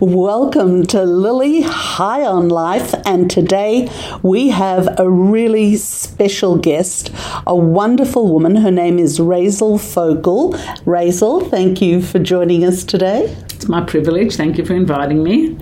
[0.00, 3.88] Welcome to Lily High on Life, and today
[4.22, 7.10] we have a really special guest,
[7.46, 8.56] a wonderful woman.
[8.56, 10.52] Her name is Raizel Fogel.
[10.84, 13.34] Raizel, thank you for joining us today.
[13.54, 14.36] It's my privilege.
[14.36, 15.54] Thank you for inviting me.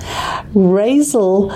[0.52, 1.52] Raizel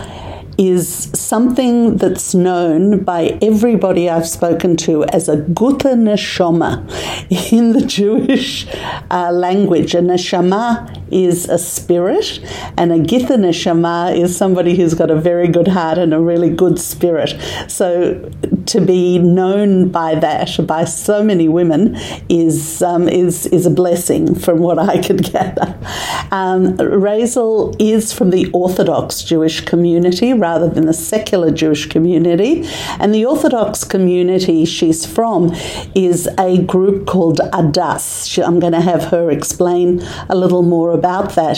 [0.58, 6.82] is something that's known by everybody I've spoken to as a Gutta Neshama
[7.52, 8.66] in the Jewish
[9.08, 9.94] uh, language.
[9.94, 12.40] A Neshama is a spirit,
[12.76, 16.50] and a Githa Neshama is somebody who's got a very good heart and a really
[16.50, 17.36] good spirit.
[17.68, 18.30] So
[18.66, 21.96] to be known by that by so many women
[22.28, 25.78] is um, is is a blessing from what I could gather.
[26.30, 32.52] Um, Raizel is from the Orthodox Jewish community rather than the secular Jewish community,
[33.00, 35.40] and the Orthodox community she's from
[36.08, 36.18] is
[36.50, 38.04] a group called Adass.
[38.30, 39.86] She, I'm going to have her explain
[40.34, 41.56] a little more about that,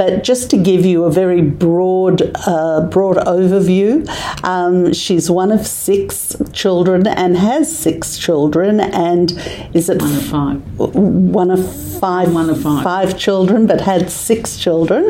[0.00, 2.18] but just to give you a very broad
[2.52, 3.90] uh, broad overview,
[4.54, 6.08] um, she's one of six
[6.52, 8.72] children and has six children,
[9.08, 9.26] and
[9.78, 10.58] is it one of five?
[11.42, 11.62] One of
[12.04, 15.02] five, one of five, five children, but had six children,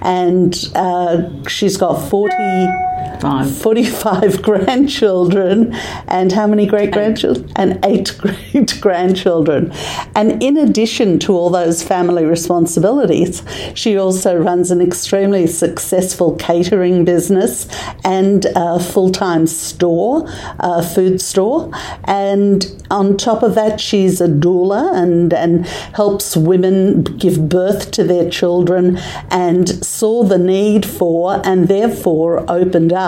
[0.00, 1.14] and uh,
[1.54, 2.71] she's got forty.
[3.20, 3.56] Five.
[3.56, 5.72] 45 grandchildren
[6.08, 7.50] and how many great grandchildren?
[7.56, 9.72] And eight great grandchildren.
[10.14, 13.42] And in addition to all those family responsibilities,
[13.74, 17.68] she also runs an extremely successful catering business
[18.04, 20.24] and a full time store,
[20.58, 21.70] a food store.
[22.04, 28.04] And on top of that, she's a doula and, and helps women give birth to
[28.04, 28.98] their children
[29.30, 33.01] and saw the need for and therefore opened up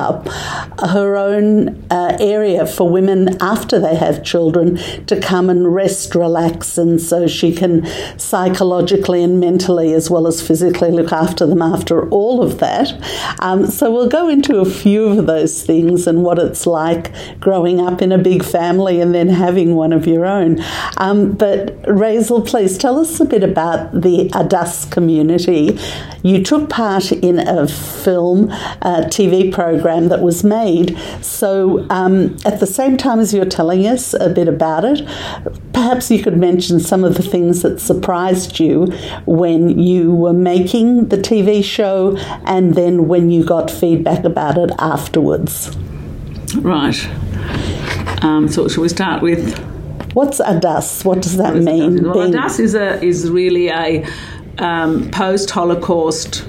[0.80, 6.76] her own uh, area for women after they have children to come and rest, relax,
[6.76, 7.86] and so she can
[8.18, 12.92] psychologically and mentally as well as physically look after them after all of that.
[13.40, 17.80] Um, so we'll go into a few of those things and what it's like growing
[17.80, 20.62] up in a big family and then having one of your own.
[20.96, 25.78] Um, but Raizel, please tell us a bit about the Adass community.
[26.22, 28.50] You took part in a film,
[28.82, 30.98] a TV program that was made.
[31.20, 35.06] So, um, at the same time as you're telling us a bit about it,
[35.72, 38.86] perhaps you could mention some of the things that surprised you
[39.26, 44.70] when you were making the TV show and then when you got feedback about it
[44.78, 45.76] afterwards.
[46.56, 47.06] Right.
[48.24, 49.58] Um, so, shall we start with?
[50.14, 51.04] What's Adass?
[51.04, 52.04] What does that mean?
[52.04, 54.06] Well, Adass is a is really a
[54.58, 56.48] um, post Holocaust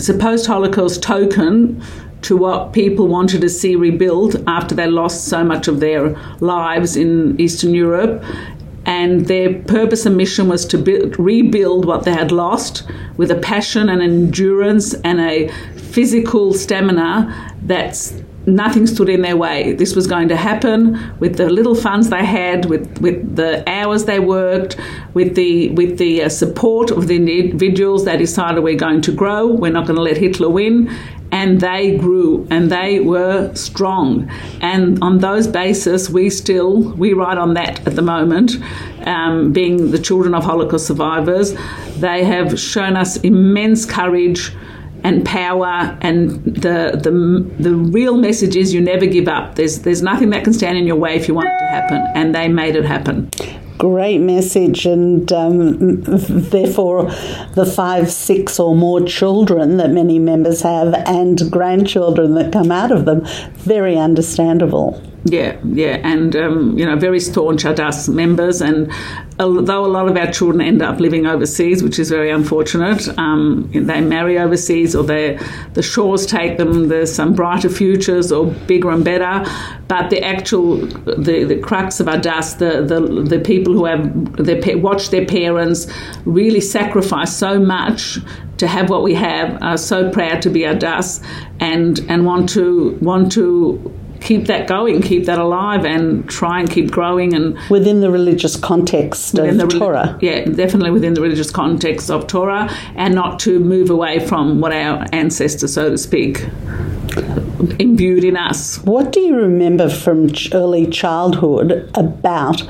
[0.00, 1.82] it's a post Holocaust token
[2.22, 6.96] to what people wanted to see rebuilt after they lost so much of their lives
[6.96, 8.24] in Eastern Europe.
[8.86, 12.82] And their purpose and mission was to build, rebuild what they had lost
[13.18, 18.14] with a passion and endurance and a physical stamina that's
[18.46, 19.74] nothing stood in their way.
[19.74, 24.04] This was going to happen with the little funds they had, with, with the hours
[24.04, 24.76] they worked,
[25.14, 28.04] with the with the uh, support of the individuals.
[28.04, 29.46] They decided we're going to grow.
[29.46, 30.90] We're not going to let Hitler win.
[31.32, 34.28] And they grew and they were strong.
[34.60, 38.56] And on those basis, we still, we ride on that at the moment,
[39.06, 41.54] um, being the children of Holocaust survivors.
[41.98, 44.52] They have shown us immense courage,
[45.04, 49.54] and power and the the the real message is you never give up.
[49.54, 52.06] There's there's nothing that can stand in your way if you want it to happen.
[52.14, 53.30] And they made it happen.
[53.78, 57.04] Great message, and um, therefore
[57.54, 62.92] the five, six, or more children that many members have and grandchildren that come out
[62.92, 63.24] of them,
[63.54, 65.02] very understandable.
[65.24, 68.90] Yeah, yeah, and um, you know, very staunch Adass members, and
[69.38, 73.70] although a lot of our children end up living overseas, which is very unfortunate, um,
[73.74, 76.88] they marry overseas or the shores take them.
[76.88, 79.44] There's some brighter futures or bigger and better,
[79.88, 84.78] but the actual the, the crux of Adass, the, the the people who have their
[84.78, 85.86] watch their parents
[86.24, 88.18] really sacrifice so much
[88.56, 91.22] to have what we have, are so proud to be Adass,
[91.60, 96.70] and and want to want to keep that going, keep that alive, and try and
[96.70, 97.34] keep growing.
[97.34, 102.26] And within the religious context of the, Torah, yeah, definitely within the religious context of
[102.26, 106.46] Torah, and not to move away from what our ancestors, so to speak,
[107.78, 108.78] imbued in us.
[108.84, 112.62] What do you remember from early childhood about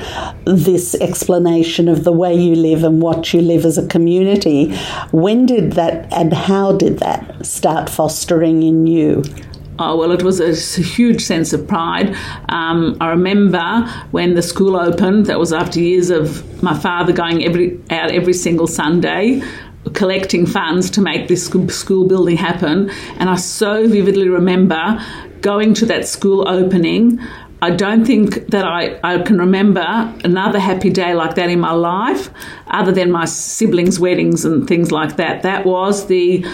[0.45, 4.75] this explanation of the way you live and what you live as a community?
[5.11, 9.23] When did that and how did that start fostering in you?
[9.83, 12.15] Oh, well, it was a, huge sense of pride.
[12.51, 17.47] Um, I remember when the school opened, that was after years of my father going
[17.47, 19.43] every, out every single Sunday
[19.95, 22.91] collecting funds to make this school building happen.
[23.19, 25.03] And I so vividly remember
[25.41, 27.19] going to that school opening.
[27.63, 29.81] I don't think that I, I can remember
[30.25, 32.29] another happy day like that in my life,
[32.67, 35.43] other than my siblings' weddings and things like that.
[35.43, 36.45] That was the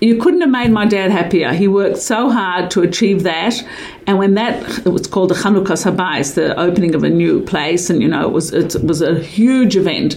[0.00, 1.52] you couldn't have made my dad happier.
[1.52, 3.62] He worked so hard to achieve that.
[4.06, 7.90] And when that, it was called the Chanukah Habayis, the opening of a new place,
[7.90, 10.16] and you know, it was, it was a huge event.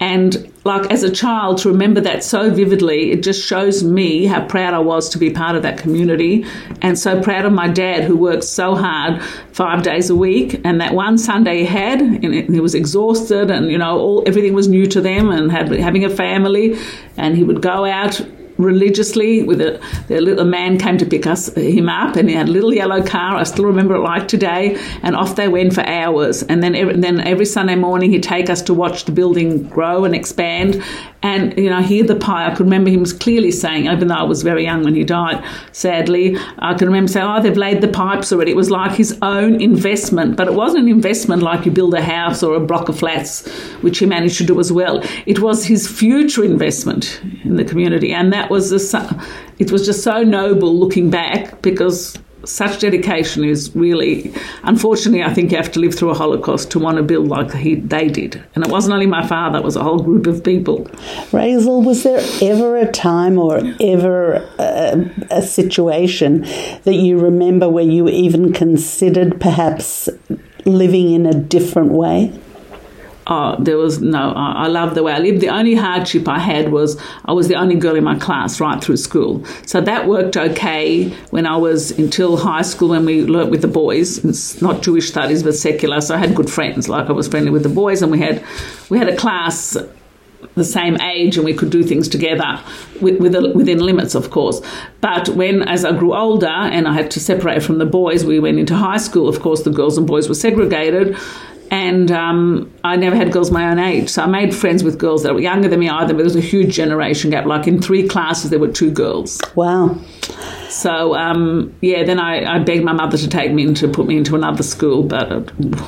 [0.00, 4.46] And like as a child, to remember that so vividly, it just shows me how
[4.46, 6.46] proud I was to be part of that community
[6.80, 9.22] and so proud of my dad who worked so hard
[9.52, 10.60] five days a week.
[10.64, 14.54] And that one Sunday he had, and he was exhausted and, you know, all, everything
[14.54, 16.78] was new to them and had, having a family.
[17.16, 18.20] And he would go out
[18.58, 22.48] religiously with a, the little man came to pick us him up and he had
[22.48, 23.36] a little yellow car.
[23.36, 24.78] I still remember it like today.
[25.02, 26.42] And off they went for hours.
[26.44, 30.04] And then every, then every Sunday morning he'd take us to watch the building grow
[30.04, 30.82] and expand.
[31.22, 32.46] And you know hear the pie.
[32.46, 35.42] I could remember him clearly saying even though I was very young when he died
[35.72, 38.50] sadly I can remember saying oh they've laid the pipes already.
[38.50, 40.36] It was like his own investment.
[40.36, 43.48] But it wasn't an investment like you build a house or a block of flats
[43.80, 45.02] which he managed to do as well.
[45.26, 48.12] It was his future investment in the community.
[48.12, 49.26] And that that was a,
[49.58, 55.50] it was just so noble looking back because such dedication is really unfortunately I think
[55.50, 58.44] you have to live through a holocaust to want to build like he, they did.
[58.54, 60.84] And it wasn't only my father it was a whole group of people.
[61.30, 66.42] Raizel was there ever a time or ever a, a situation
[66.82, 70.10] that you remember where you even considered perhaps
[70.66, 72.38] living in a different way
[73.26, 75.40] Oh, there was no, I, I loved the way I lived.
[75.40, 78.82] The only hardship I had was I was the only girl in my class right
[78.82, 79.44] through school.
[79.66, 83.68] So that worked okay when I was until high school when we learnt with the
[83.68, 84.22] boys.
[84.24, 86.00] It's not Jewish studies, but secular.
[86.02, 86.88] So I had good friends.
[86.88, 88.44] Like I was friendly with the boys and we had,
[88.90, 89.76] we had a class
[90.54, 92.60] the same age and we could do things together
[93.00, 94.60] with, with, within limits, of course.
[95.00, 98.38] But when, as I grew older and I had to separate from the boys, we
[98.38, 99.28] went into high school.
[99.28, 101.16] Of course, the girls and boys were segregated
[101.74, 104.08] and um, I never had girls my own age.
[104.08, 106.36] So I made friends with girls that were younger than me either, but there was
[106.36, 107.46] a huge generation gap.
[107.46, 109.40] Like in three classes, there were two girls.
[109.56, 109.98] Wow.
[110.74, 114.08] So um, yeah, then I, I, begged my mother to take me and to put
[114.08, 115.42] me into another school, but uh,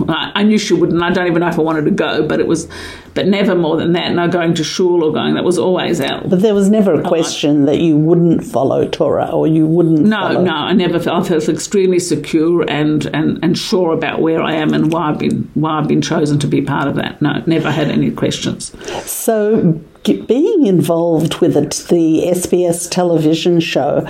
[0.08, 1.02] I, I, knew she wouldn't.
[1.02, 2.68] I don't even know if I wanted to go, but it was,
[3.12, 4.14] but never more than that.
[4.14, 5.34] No going to school or going.
[5.34, 6.30] That was always out.
[6.30, 9.98] But there was never a question that you wouldn't follow Torah or you wouldn't.
[9.98, 10.44] No, follow.
[10.44, 11.26] no, I never felt.
[11.26, 15.18] I felt extremely secure and, and, and sure about where I am and why I've
[15.18, 17.20] been why I've been chosen to be part of that.
[17.20, 18.72] No, never had any questions.
[19.04, 24.06] So being involved with it, the SBS television show,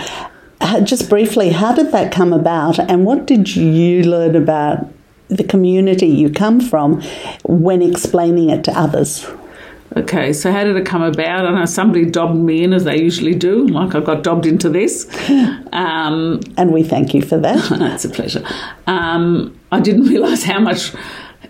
[0.82, 4.86] just briefly, how did that come about, and what did you learn about
[5.28, 7.02] the community you come from
[7.44, 9.26] when explaining it to others?
[9.96, 11.46] Okay, so how did it come about?
[11.46, 14.68] I know somebody dobbed me in, as they usually do, like I got dobbed into
[14.68, 15.06] this.
[15.76, 17.58] Um, and we thank you for that.
[17.92, 18.42] it's a pleasure.
[18.86, 20.94] Um, I didn't realise how much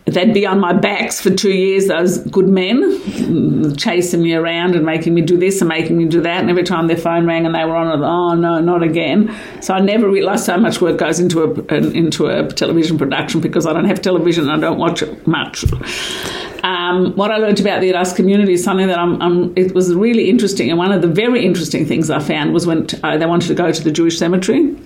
[0.07, 4.87] they'd be on my backs for two years, those good men, chasing me around and
[4.87, 6.41] making me do this and making me do that.
[6.41, 9.35] And every time their phone rang and they were on it, oh no, not again.
[9.61, 13.67] So I never realised so much work goes into a, into a television production because
[13.67, 15.65] I don't have television and I don't watch it much.
[16.63, 19.93] Um, what I learned about the Adass community is something that I'm, I'm, it was
[19.95, 20.71] really interesting.
[20.71, 23.49] And one of the very interesting things I found was when t- uh, they wanted
[23.49, 24.77] to go to the Jewish cemetery.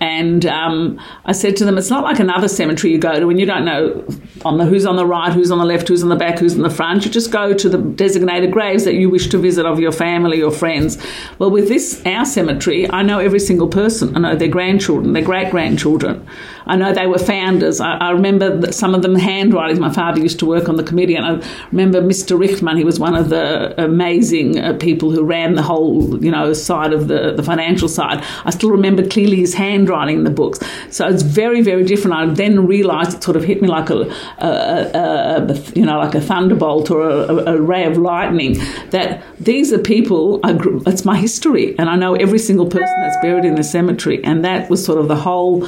[0.00, 3.40] And um, I said to them, it's not like another cemetery you go to and
[3.40, 4.06] you don't know
[4.44, 6.54] on the who's on the right, who's on the left, who's on the back, who's
[6.54, 7.04] in the front.
[7.04, 10.42] You just go to the designated graves that you wish to visit of your family
[10.42, 10.98] or friends.
[11.38, 14.16] Well, with this our cemetery, I know every single person.
[14.16, 16.26] I know their grandchildren, their great grandchildren.
[16.68, 17.80] I know they were founders.
[17.80, 19.80] I, I remember some of them handwritings.
[19.80, 22.38] My father used to work on the committee, and I remember Mr.
[22.38, 22.76] Richtman.
[22.76, 26.92] He was one of the amazing uh, people who ran the whole, you know, side
[26.92, 28.22] of the the financial side.
[28.44, 30.60] I still remember clearly his handwriting in the books.
[30.90, 32.14] So it's very, very different.
[32.16, 35.98] I then realised it sort of hit me like a, a, a, a you know,
[35.98, 38.58] like a thunderbolt or a, ray of lightning.
[38.90, 40.40] That these are people.
[40.44, 43.64] I grew, it's my history, and I know every single person that's buried in the
[43.64, 45.66] cemetery, and that was sort of the whole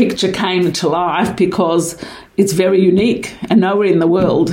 [0.00, 2.02] picture came to life because
[2.38, 4.50] it's very unique and nowhere in the world,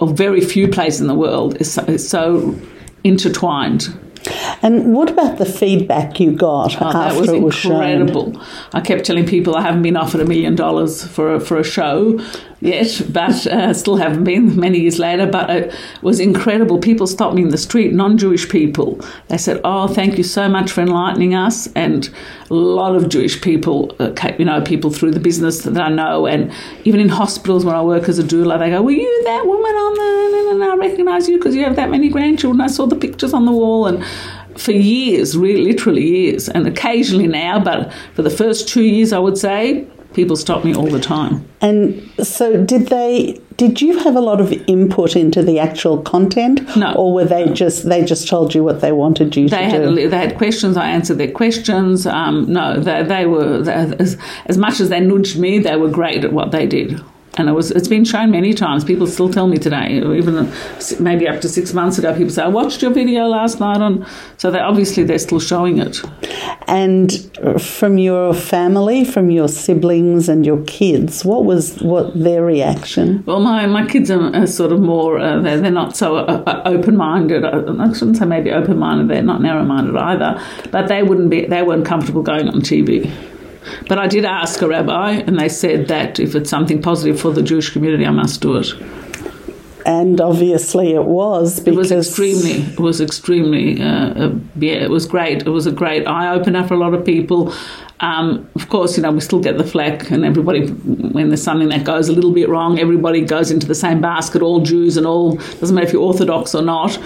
[0.00, 2.58] or very few places in the world, is so, is so
[3.04, 3.88] intertwined.
[4.62, 8.32] And what about the feedback you got oh, after was it was incredible.
[8.32, 8.46] shown?
[8.72, 11.64] I kept telling people I haven't been offered a million dollars for a, for a
[11.64, 12.18] show
[12.60, 15.26] yet, but uh, still haven't been many years later.
[15.26, 16.78] But it was incredible.
[16.78, 19.00] People stopped me in the street, non Jewish people.
[19.28, 21.68] They said, Oh, thank you so much for enlightening us.
[21.74, 22.08] And
[22.50, 26.26] a lot of Jewish people, uh, you know, people through the business that I know,
[26.26, 26.52] and
[26.84, 29.70] even in hospitals where I work as a doula, they go, Were you that woman
[29.70, 30.20] on the.
[30.50, 32.60] And I recognise you because you have that many grandchildren.
[32.60, 33.86] I saw the pictures on the wall.
[33.86, 34.04] And
[34.58, 39.18] for years, really, literally years, and occasionally now, but for the first two years, I
[39.18, 41.46] would say, people stop me all the time.
[41.60, 43.40] And so, did they?
[43.56, 46.76] Did you have a lot of input into the actual content?
[46.76, 46.94] No.
[46.94, 49.82] Or were they just they just told you what they wanted you they to had,
[49.82, 50.08] do?
[50.08, 50.76] They had questions.
[50.76, 52.06] I answered their questions.
[52.06, 55.90] Um, no, they, they were they, as, as much as they nudged me, they were
[55.90, 57.00] great at what they did.
[57.34, 58.84] And it was, it's been shown many times.
[58.84, 60.52] People still tell me today, even
[60.98, 64.04] maybe up to six months ago, people say, I watched your video last night on.
[64.36, 66.02] So they obviously they're still showing it.
[66.66, 67.12] And
[67.60, 73.24] from your family, from your siblings and your kids, what was what their reaction?
[73.26, 76.42] Well, my, my kids are, are sort of more, uh, they're, they're not so uh,
[76.46, 77.44] uh open minded.
[77.44, 80.42] I shouldn't say maybe open minded, they're not narrow minded either.
[80.70, 83.10] But they wouldn't be, they weren't comfortable going on TV.
[83.88, 87.32] But I did ask a rabbi, and they said that if it's something positive for
[87.32, 88.72] the Jewish community, I must do it.
[89.86, 92.72] And obviously, it was because it was extremely.
[92.72, 93.82] It was extremely.
[93.82, 95.42] Uh, uh, yeah, it was great.
[95.46, 97.52] It was a great eye opener for a lot of people.
[98.00, 101.68] Um, of course, you know we still get the flack, and everybody when there's something
[101.68, 104.42] that goes a little bit wrong, everybody goes into the same basket.
[104.42, 106.98] All Jews and all doesn't matter if you're Orthodox or not.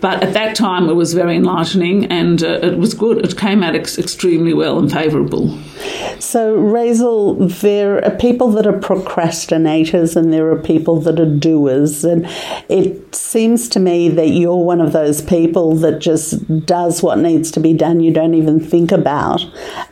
[0.00, 3.24] But at that time, it was very enlightening and uh, it was good.
[3.24, 5.58] It came out ex- extremely well and favourable.
[6.18, 12.04] So, Raizel, there are people that are procrastinators and there are people that are doers.
[12.04, 12.26] And
[12.68, 17.50] it seems to me that you're one of those people that just does what needs
[17.52, 18.00] to be done.
[18.00, 19.44] You don't even think about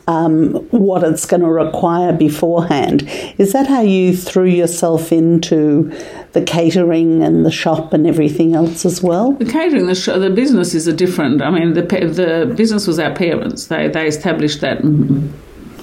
[0.07, 3.09] um, what it's going to require beforehand.
[3.39, 5.93] Is that how you threw yourself into
[6.35, 9.33] the catering and the shop and everything else as well?
[9.33, 11.41] The catering, the, sh- the business is a different.
[11.41, 13.69] I mean, the the business was our parents.
[13.69, 14.83] They they established that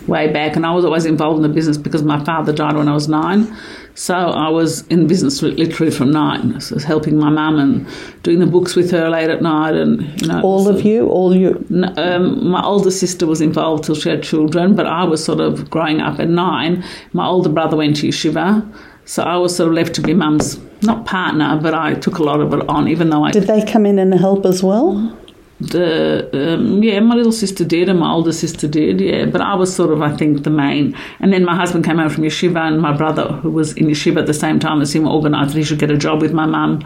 [0.07, 2.87] way back, and I was always involved in the business because my father died when
[2.87, 3.55] I was nine.
[3.93, 6.59] So I was in business literally from nine.
[6.61, 7.87] So I was helping my mum and
[8.23, 10.41] doing the books with her late at night, and you know.
[10.41, 11.65] All of you, all you.
[11.97, 15.69] Um, my older sister was involved till she had children, but I was sort of
[15.69, 16.83] growing up at nine.
[17.13, 18.65] My older brother went to yeshiva.
[19.11, 22.23] So I was sort of left to be mum's not partner, but I took a
[22.23, 23.43] lot of it on, even though I did.
[23.43, 25.17] They come in and help as well.
[25.59, 29.25] The um, yeah, my little sister did, and my older sister did, yeah.
[29.25, 30.95] But I was sort of, I think, the main.
[31.19, 34.21] And then my husband came home from yeshiva, and my brother, who was in yeshiva
[34.21, 36.45] at the same time as him, organised that he should get a job with my
[36.45, 36.81] mum.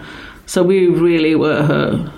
[0.48, 2.12] So we really were her.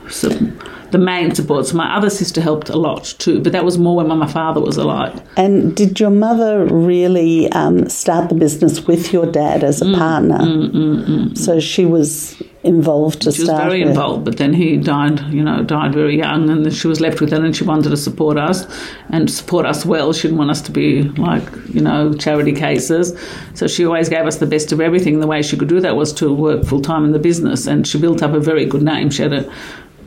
[0.91, 1.65] The main support.
[1.65, 4.61] So my other sister helped a lot too, but that was more when my father
[4.61, 5.21] was alive.
[5.37, 9.97] And did your mother really um, start the business with your dad as a mm,
[9.97, 10.37] partner?
[10.37, 13.31] Mm, mm, mm, so she was involved to.
[13.31, 13.89] She was very with.
[13.89, 15.19] involved, but then he died.
[15.33, 17.97] You know, died very young, and she was left with it, and she wanted to
[17.97, 18.65] support us
[19.09, 20.13] and support us well.
[20.13, 23.17] She didn't want us to be like you know charity cases,
[23.53, 25.19] so she always gave us the best of everything.
[25.19, 27.87] The way she could do that was to work full time in the business, and
[27.87, 29.09] she built up a very good name.
[29.09, 29.51] She had a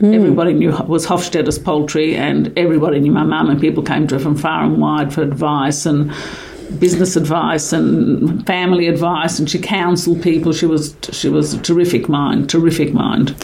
[0.01, 0.15] Mm.
[0.15, 4.19] Everybody knew was Hofstadter's poultry, and everybody knew my mum, and people came to her
[4.19, 6.11] from far and wide for advice and
[6.79, 10.53] business advice and family advice, and she counselled people.
[10.53, 13.35] She was she was a terrific mind, terrific mind.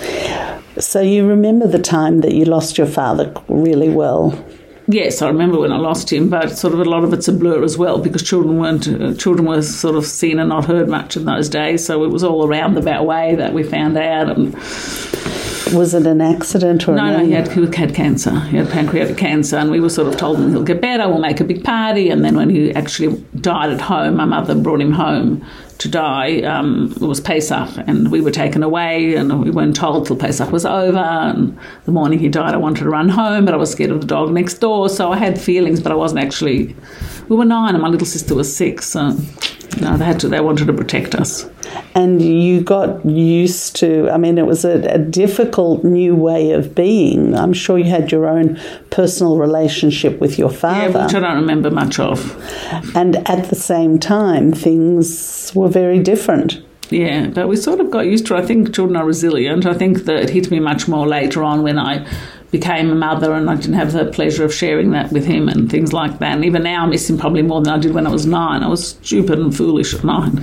[0.80, 4.44] So you remember the time that you lost your father really well.
[4.90, 7.34] Yes, I remember when I lost him, but sort of a lot of it's a
[7.34, 10.88] blur as well because children weren't uh, children were sort of seen and not heard
[10.88, 11.86] much in those days.
[11.86, 14.30] So it was all around the way that we found out.
[14.30, 14.54] And
[15.74, 17.18] was it an accident or no?
[17.18, 18.40] No, he had, he had cancer.
[18.42, 21.08] He had pancreatic cancer, and we were sort of told him he'll get better.
[21.08, 22.10] We'll make a big party.
[22.10, 25.46] And then when he actually died at home, my mother brought him home
[25.80, 26.42] to die.
[26.42, 30.52] Um, it was Pesach, and we were taken away, and we weren't told till Pesach
[30.52, 30.98] was over.
[30.98, 34.02] And the morning he died, I wanted to run home, but I was scared of
[34.02, 34.77] the dog next door.
[34.86, 36.76] So I had feelings, but I wasn't actually.
[37.30, 38.86] We were nine, and my little sister was six.
[38.86, 39.18] So
[39.82, 40.30] no, they had to.
[40.30, 41.50] They wanted to protect us.
[41.94, 44.10] And you got used to.
[44.10, 47.36] I mean, it was a, a, difficult new way of being.
[47.36, 51.36] I'm sure you had your own personal relationship with your father, yeah, which I don't
[51.36, 52.36] remember much of.
[52.96, 56.64] And at the same time, things were very different.
[56.90, 58.36] Yeah, but we sort of got used to.
[58.36, 58.44] it.
[58.44, 59.66] I think children are resilient.
[59.66, 62.08] I think that it hit me much more later on when I
[62.52, 65.70] became a mother and I didn't have the pleasure of sharing that with him and
[65.70, 66.32] things like that.
[66.36, 68.64] And even now I miss him probably more than I did when I was nine.
[68.64, 70.38] I was stupid and foolish at nine.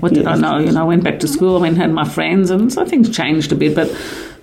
[0.00, 0.58] What did I know?
[0.58, 2.84] You know, I went back to school, I went and had my friends and so
[2.84, 3.74] things changed a bit.
[3.74, 3.88] But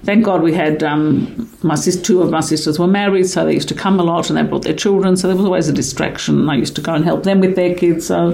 [0.03, 3.53] thank God we had um, my sis, two of my sisters were married, so they
[3.53, 5.73] used to come a lot and they brought their children, so there was always a
[5.73, 6.39] distraction.
[6.39, 8.07] And I used to go and help them with their kids.
[8.07, 8.31] So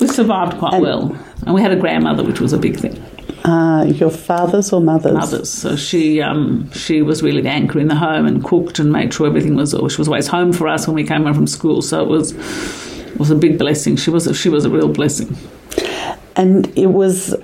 [0.00, 1.16] we survived quite And- well.
[1.44, 3.02] And we had a grandmother, which was a big thing.
[3.44, 5.14] Uh, your father's or mother's?
[5.14, 8.92] Mothers, so she um, she was really the anchor in the home and cooked and
[8.92, 9.70] made sure everything was.
[9.70, 11.82] She was always home for us when we came home from school.
[11.82, 13.96] So it was it was a big blessing.
[13.96, 15.36] She was a, she was a real blessing.
[16.36, 17.34] And it was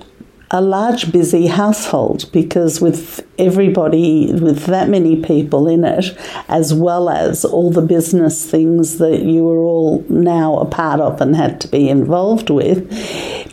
[0.51, 7.09] a large, busy household because with everybody, with that many people in it, as well
[7.09, 11.61] as all the business things that you were all now a part of and had
[11.61, 12.89] to be involved with,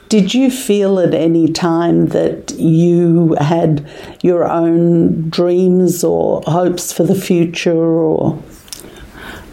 [0.08, 3.86] did you feel at any time that you had
[4.22, 8.42] your own dreams or hopes for the future or?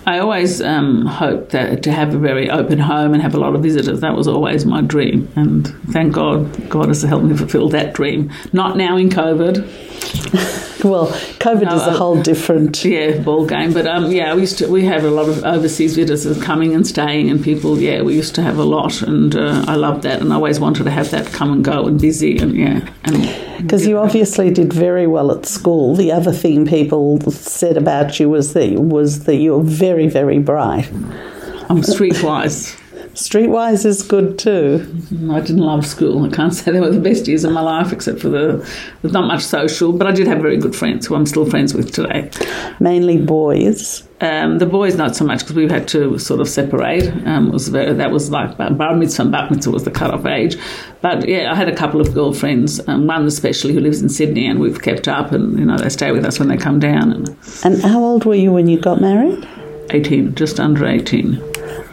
[0.06, 3.56] I always um, hoped that to have a very open home and have a lot
[3.56, 4.02] of visitors.
[4.02, 8.32] That was always my dream, and thank God, God has helped me fulfil that dream.
[8.52, 9.64] Not now in COVID,
[10.84, 11.08] Well,
[11.40, 12.84] COVID No, is a I- whole different.
[12.84, 13.72] yeah, ball game.
[13.72, 16.86] But um, yeah, we used to we have a lot of overseas visitors coming and
[16.86, 17.80] staying, and people.
[17.80, 20.60] Yeah, we used to have a lot, and uh, I loved that, and I always
[20.60, 23.16] wanted to have that come and go and busy, and yeah, and
[23.66, 25.96] Because you obviously did very well at school.
[25.96, 30.40] The other thing people said about you was that was that you're very, very very
[30.40, 30.90] bright.
[31.70, 32.80] I'm streetwise.
[33.14, 34.84] Streetwise is good too.
[35.32, 36.26] I didn't love school.
[36.26, 38.68] I can't say they were the best years of my life, except for the
[39.02, 39.94] there's not much social.
[39.94, 42.32] But I did have very good friends who I'm still friends with today.
[42.80, 44.08] Mainly boys.
[44.20, 47.06] Um, the boys not so much because we had to sort of separate.
[47.28, 50.26] Um, was very, that was like bar bar mitzvah and bat mitzvah was the cut-off
[50.26, 50.58] age.
[51.02, 54.48] But yeah, I had a couple of girlfriends, um, one especially who lives in Sydney,
[54.48, 57.12] and we've kept up, and you know they stay with us when they come down.
[57.12, 59.48] And And how old were you when you got married?
[59.92, 61.36] 18, just under 18.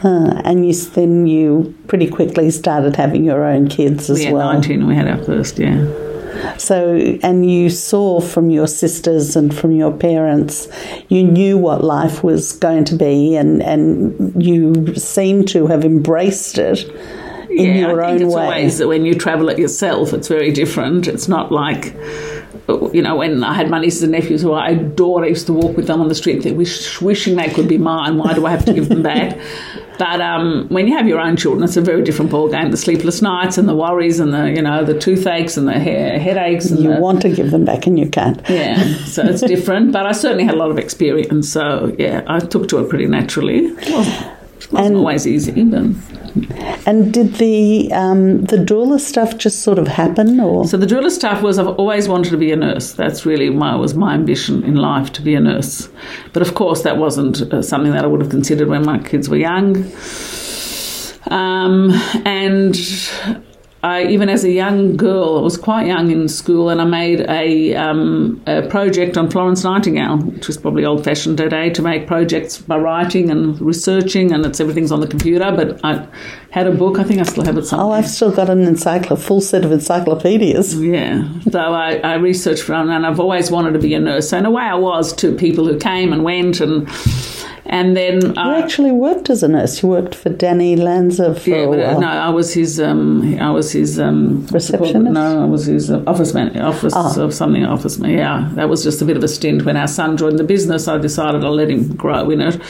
[0.03, 4.53] Uh, and you then you pretty quickly started having your own kids as We well.
[4.53, 6.57] 19 we had our first, yeah.
[6.57, 10.69] So, and you saw from your sisters and from your parents,
[11.09, 16.57] you knew what life was going to be, and, and you seem to have embraced
[16.57, 16.89] it
[17.51, 18.45] in yeah, your I think own it's way.
[18.45, 21.09] always when you travel it yourself, it's very different.
[21.09, 21.95] It's not like,
[22.93, 25.53] you know, when I had my nieces and nephews who I adored, I used to
[25.53, 28.19] walk with them on the street, they wish, wishing they could be mine.
[28.19, 29.39] Why do I have to give them back?
[29.99, 32.71] But um, when you have your own children, it's a very different ballgame.
[32.71, 35.91] The sleepless nights and the worries and the, you know, the toothaches and the he-
[35.91, 38.41] headaches and you the, want to give them back and you can't.
[38.49, 39.93] yeah, so it's different.
[39.93, 41.53] But I certainly had a lot of experience.
[41.53, 43.67] So yeah, I took to it pretty naturally.
[43.67, 44.40] It
[44.73, 45.95] wasn't, And- always easy, but.
[46.87, 51.11] And did the um, the doula stuff just sort of happen, or So the doula
[51.11, 52.93] stuff was I've always wanted to be a nurse.
[52.93, 55.89] That's really my was my ambition in life to be a nurse.
[56.33, 59.29] But of course, that wasn't uh, something that I would have considered when my kids
[59.29, 59.91] were young.
[61.33, 61.91] Um,
[62.25, 62.77] and
[63.83, 67.21] I, even as a young girl, I was quite young in school, and I made
[67.21, 72.59] a, um, a project on Florence Nightingale, which was probably old-fashioned today to make projects
[72.59, 75.51] by writing and researching, and it's everything's on the computer.
[75.51, 76.07] But I
[76.51, 76.99] had a book.
[76.99, 77.89] I think I still have it somewhere.
[77.89, 80.79] oh, I've still got an encycl- full set of encyclopedias.
[80.81, 84.29] Yeah, so I, I researched for and I've always wanted to be a nurse.
[84.29, 86.87] So in a way, I was to people who came and went, and
[87.67, 89.83] and then You I, actually worked as a nurse.
[89.83, 92.01] You worked for Danny Lanza for yeah, but, uh, while.
[92.01, 94.47] no, I was his um, I was his um?
[94.51, 95.13] Receptionist?
[95.13, 97.21] No, I was his uh, office man, office Ah.
[97.21, 98.11] of something office man.
[98.11, 99.65] Yeah, that was just a bit of a stint.
[99.65, 102.61] When our son joined the business, I decided I'll let him grow in it.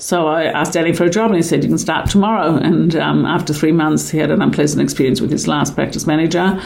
[0.00, 2.94] So I asked Danny for a job, and he said, "You can start tomorrow." And
[2.96, 6.62] um, after three months, he had an unpleasant experience with his last practice manager,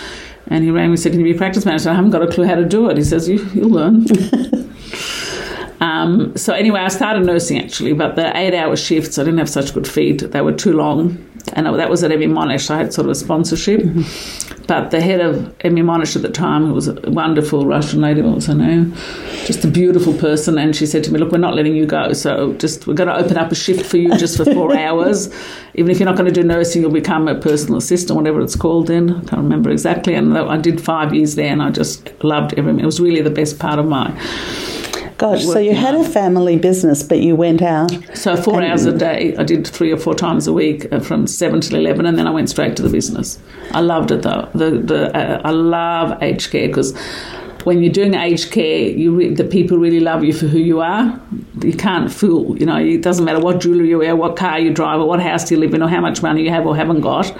[0.49, 2.21] and he rang me and said, "Can you be a practice manager?" I haven't got
[2.23, 2.99] a clue how to do it.
[2.99, 4.05] He says, you, "You'll learn."
[5.83, 9.75] Um, so anyway, I started nursing actually, but the eight-hour shifts, I didn't have such
[9.75, 10.21] good feed.
[10.21, 11.19] They were too long,
[11.55, 12.71] and that was at Emmy Monash.
[12.71, 13.83] I had sort of a sponsorship,
[14.69, 18.23] but the head of Emmy Monash at the time, who was a wonderful Russian lady,
[18.23, 18.95] what was her name?
[19.45, 22.13] Just a beautiful person, and she said to me, "Look, we're not letting you go.
[22.13, 25.35] So just we're going to open up a shift for you just for four hours.
[25.75, 28.55] Even if you're not going to do nursing, you'll become a personal assistant, whatever it's
[28.55, 28.87] called.
[28.87, 30.15] Then I can't remember exactly.
[30.15, 32.79] And I did five years there, and I just loved every.
[32.79, 34.17] It was really the best part of my."
[35.23, 37.91] Gosh, so you had a family business, but you went out.
[38.15, 39.35] So four And- hours a day.
[39.39, 42.27] I did three or four times a week uh, from seven till eleven, and then
[42.27, 43.39] I went straight to the business.
[43.73, 44.49] I loved it though.
[44.55, 46.93] The the uh, I love aged care because
[47.65, 50.81] when you're doing aged care, you re- the people really love you for who you
[50.81, 51.21] are.
[51.63, 52.59] You can't fool.
[52.59, 55.21] You know, it doesn't matter what jewelry you wear, what car you drive, or what
[55.21, 57.33] house you live in, or how much money you have or haven't got.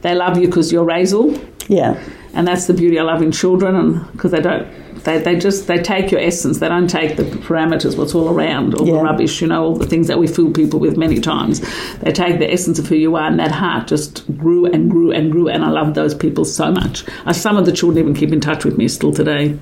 [0.00, 2.00] They love you because you're Raizel Yeah.
[2.36, 4.66] And that's the beauty I love in children, and because they don't,
[5.04, 6.58] they, they just they take your essence.
[6.58, 8.94] They don't take the parameters, what's all around, all Yeah.
[8.94, 11.60] the rubbish, you know, all the things that we fool people with many times.
[12.00, 15.10] They take the essence of who you are, and that heart just grew and grew
[15.12, 15.48] and grew.
[15.48, 17.04] And I love those people so much.
[17.26, 19.58] Uh, some of the children even keep in touch with me still today.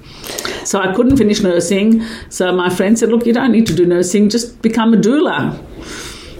[0.65, 2.03] So I couldn't finish nursing.
[2.31, 4.29] So my friend said, "Look, you don't need to do nursing.
[4.31, 5.57] Just become a doula."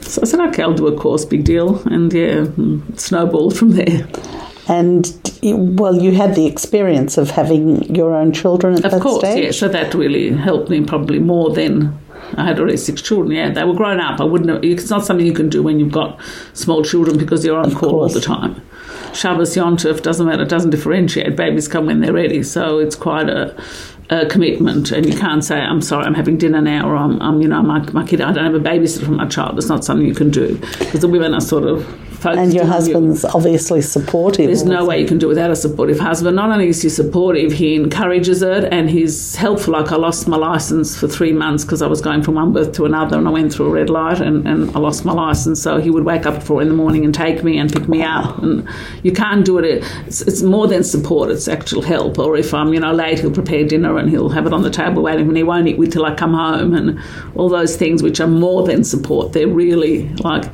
[0.03, 1.81] So I said, okay, I'll do a course, big deal.
[1.87, 4.07] And yeah, mm, snowballed from there.
[4.69, 9.19] And well, you had the experience of having your own children at Of that course,
[9.21, 9.31] stage.
[9.31, 9.51] Of course, yeah.
[9.53, 11.99] So that really helped me probably more than
[12.37, 13.33] I had already six children.
[13.33, 14.21] Yeah, they were grown up.
[14.21, 14.51] I wouldn't.
[14.51, 16.19] Have, it's not something you can do when you've got
[16.55, 18.63] small children because you're on call all the time.
[19.13, 20.43] Shabbos Yontef doesn't matter.
[20.43, 21.37] It doesn't differentiate.
[21.37, 22.43] Babies come when they're ready.
[22.43, 23.55] So it's quite a.
[24.11, 27.41] A commitment, and you can't say, "I'm sorry, I'm having dinner now," or "I'm, I'm
[27.41, 29.83] you know, my, my kid, I don't have a babysitter for my child." It's not
[29.83, 31.87] something you can do because the women are sort of.
[32.27, 32.73] And your on you.
[32.73, 34.47] husband's obviously supportive.
[34.47, 36.37] There's no way you can do it without a supportive husband.
[36.37, 39.73] Not only is he supportive, he encourages it and he's helpful.
[39.73, 42.73] Like I lost my license for three months because I was going from one birth
[42.73, 45.63] to another and I went through a red light and, and I lost my license.
[45.63, 47.89] So he would wake up at four in the morning and take me and pick
[47.89, 48.39] me up.
[48.39, 48.69] And
[49.03, 49.85] you can't do it.
[50.07, 52.19] It's, it's more than support, it's actual help.
[52.19, 54.71] Or if I'm, you know, late, he'll prepare dinner and he'll have it on the
[54.71, 55.41] table waiting me.
[55.41, 57.01] He won't eat with till I come home and
[57.35, 59.33] all those things which are more than support.
[59.33, 60.45] They're really like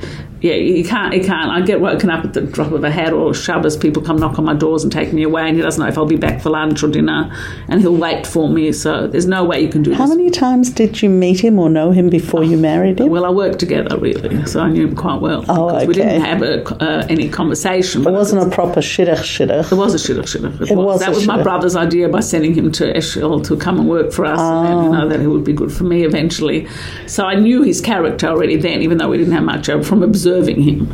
[0.41, 1.51] yeah, you can't, you can't.
[1.51, 4.39] I get woken up at the drop of a hat or Shabbos, people come knock
[4.39, 6.41] on my doors and take me away, and he doesn't know if I'll be back
[6.41, 7.31] for lunch or dinner,
[7.69, 8.73] and he'll wait for me.
[8.73, 10.17] So there's no way you can do How this.
[10.17, 13.11] many times did you meet him or know him before you married him?
[13.11, 15.45] Well, I worked together really, so I knew him quite well.
[15.49, 18.07] Oh, because We didn't have a, uh, any conversation.
[18.07, 19.71] It wasn't a proper shidduch shidduch.
[19.71, 20.61] It was a shidduch shidduch.
[20.63, 20.87] It, It was.
[20.87, 24.11] was That was my brother's idea by sending him to Eshel to come and work
[24.13, 26.67] for us, and then, you know that it would be good for me eventually.
[27.07, 30.30] So I knew his character already then, even though we didn't have much from observing
[30.59, 30.87] him.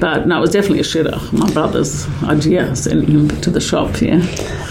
[0.00, 1.32] But no, it was definitely a shidduch.
[1.32, 4.00] My brother's idea, sending him to the shop.
[4.02, 4.20] Yeah,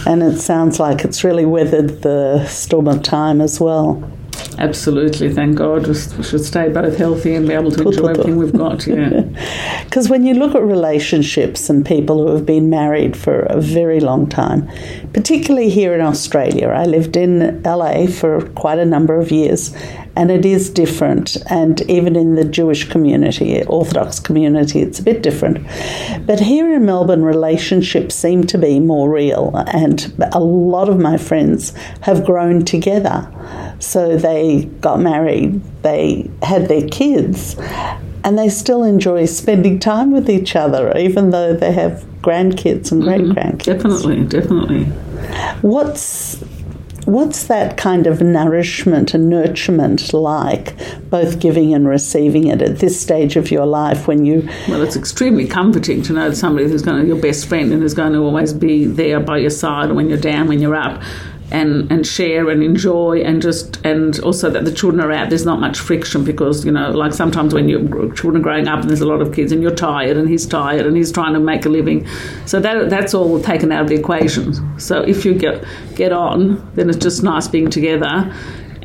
[0.05, 4.03] And it sounds like it's really weathered the storm of time as well.
[4.59, 5.33] absolutely.
[5.33, 8.85] Thank God, we should stay both healthy and be able to enjoy everything we've got.
[8.85, 9.23] Yeah.
[9.83, 13.99] Because when you look at relationships and people who have been married for a very
[13.99, 14.69] long time,
[15.11, 19.73] particularly here in Australia, I lived in LA for quite a number of years,
[20.15, 21.37] and it is different.
[21.49, 25.65] And even in the Jewish community, Orthodox community, it's a bit different.
[26.25, 31.17] But here in Melbourne, relationships seem to be more real, and a lot of my
[31.17, 33.31] friends have grown together.
[33.79, 37.55] So they got married, they had their kids,
[38.23, 43.03] and they still enjoy spending time with each other, even though they have grandkids and
[43.03, 43.33] mm-hmm.
[43.33, 43.65] great grandkids.
[43.65, 44.85] Definitely, definitely.
[45.61, 46.43] What's
[47.05, 50.75] what's that kind of nourishment and nurturement like,
[51.09, 54.95] both giving and receiving it at this stage of your life when you Well, it's
[54.95, 57.93] extremely comforting to know that somebody who's going to be your best friend and is
[57.93, 61.01] going to always be there by your side when you're down, when you're up,
[61.51, 65.29] and and share and enjoy and just and also that the children are out.
[65.29, 67.81] There's not much friction because you know, like sometimes when your
[68.13, 70.45] children are growing up and there's a lot of kids and you're tired and he's
[70.45, 72.07] tired and he's trying to make a living,
[72.45, 74.79] so that that's all taken out of the equation.
[74.79, 75.63] So if you get
[75.95, 78.33] get on, then it's just nice being together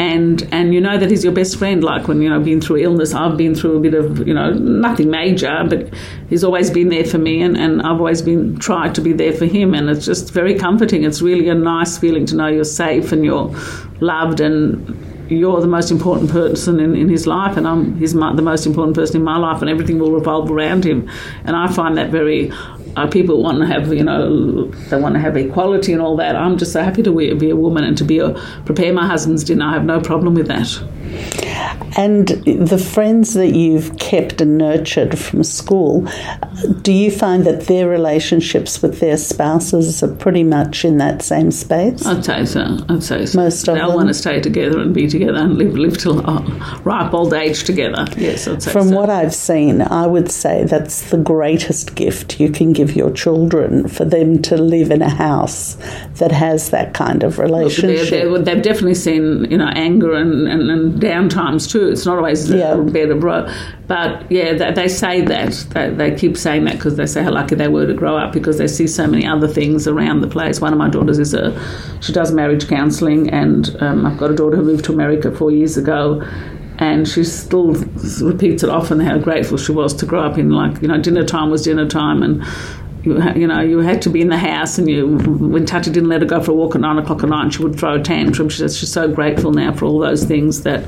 [0.01, 1.85] and and you know that he's your best friend.
[1.85, 4.33] Like when you know I've been through illness, I've been through a bit of you
[4.33, 5.93] know nothing major, but
[6.31, 9.35] he's always been there for me, and, and I've always been tried to be there
[9.35, 11.05] for him, and it's just very comforting.
[11.05, 13.55] It's really a nice feeling to know you're safe and you're
[14.01, 15.07] loved and.
[15.31, 18.67] You're the most important person in, in his life, and I'm he's my, the most
[18.67, 21.09] important person in my life, and everything will revolve around him.
[21.45, 22.51] And I find that very.
[22.97, 26.37] Uh, people want to have, you know, they want to have equality and all that.
[26.37, 28.31] I'm just so happy to be, a woman and to be a,
[28.65, 29.65] prepare my husband's dinner.
[29.65, 31.50] I have no problem with that.
[31.97, 36.07] And the friends that you've kept and nurtured from school,
[36.83, 41.51] do you find that their relationships with their spouses are pretty much in that same
[41.51, 42.05] space?
[42.07, 42.79] I'd say so.
[42.89, 43.39] I'd say so.
[43.41, 43.97] Most of they all them.
[43.97, 46.43] want to stay together and be together and live live till uh,
[46.85, 48.05] ripe old age together.
[48.17, 48.97] Yes, I'd say From so.
[48.97, 53.89] what I've seen, I would say that's the greatest gift you can give your children
[53.89, 55.77] for them to live in a house
[56.19, 58.11] that has that kind of They're, relationship.
[58.11, 61.29] they're, they've definitely seen you know anger and, and, and down
[61.61, 61.89] times too.
[61.89, 62.75] It's not always Yeah.
[62.75, 63.49] a bed of ro-
[63.87, 67.33] but yeah, they, they say that they, they keep saying that because they say how
[67.33, 70.29] lucky they were to grow up because they see so many other things around the
[70.29, 70.61] place.
[70.61, 71.53] One of my daughters is a
[72.01, 75.51] she does marriage counselling, and um, I've got a daughter who moved to America four
[75.51, 76.23] years ago.
[76.83, 77.73] And she still
[78.23, 81.25] repeats it often how grateful she was to grow up in like you know dinner
[81.27, 82.43] time was dinner time and
[83.03, 86.09] you, you know, you had to be in the house, and you, when Tati didn't
[86.09, 88.03] let her go for a walk at nine o'clock at night, she would throw a
[88.03, 88.49] tantrum.
[88.49, 90.85] She says she's so grateful now for all those things that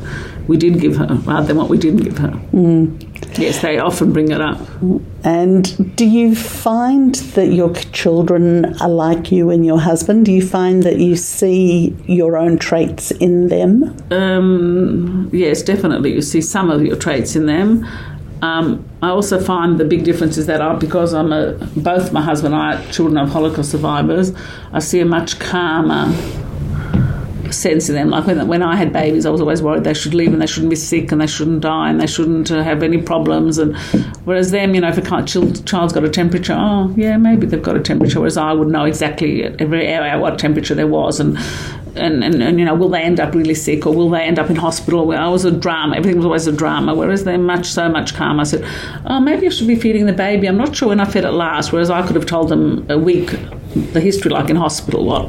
[0.48, 2.30] we did give her, rather than what we didn't give her.
[2.52, 3.08] Mm.
[3.38, 4.58] Yes, they often bring it up.
[5.24, 10.26] And do you find that your children are like you and your husband?
[10.26, 13.96] Do you find that you see your own traits in them?
[14.10, 16.12] Um, yes, definitely.
[16.12, 17.86] You see some of your traits in them.
[18.42, 22.20] Um, I also find the big difference is that I, because I'm a both my
[22.20, 24.32] husband and I are children of Holocaust survivors,
[24.72, 26.12] I see a much calmer
[27.52, 28.10] sense in them.
[28.10, 30.46] Like when, when I had babies, I was always worried they should leave and they
[30.46, 33.58] shouldn't be sick and they shouldn't die and they shouldn't uh, have any problems.
[33.58, 33.76] And
[34.24, 37.62] whereas them, you know, if a child, child's got a temperature, oh yeah, maybe they've
[37.62, 38.20] got a temperature.
[38.20, 41.38] Whereas I would know exactly every hour what temperature there was and
[41.94, 44.38] and, and, and, you know, will they end up really sick or will they end
[44.38, 45.06] up in hospital?
[45.06, 45.96] Well, I was a drama.
[45.96, 46.94] Everything was always a drama.
[46.94, 48.40] Whereas they're much, so much calmer.
[48.40, 48.64] I said,
[49.04, 50.46] oh, maybe I should be feeding the baby.
[50.46, 51.72] I'm not sure when I fed it last.
[51.72, 53.34] Whereas I could have told them a week
[53.74, 55.28] the history, like in hospital, what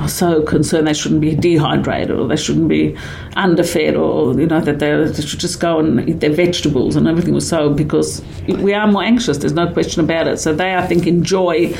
[0.00, 2.96] was so concerned they shouldn't be dehydrated or they shouldn't be
[3.36, 7.34] underfed or, you know, that they should just go and eat their vegetables and everything
[7.34, 9.38] was so because we are more anxious.
[9.38, 10.38] There's no question about it.
[10.38, 11.74] So they, I think, enjoy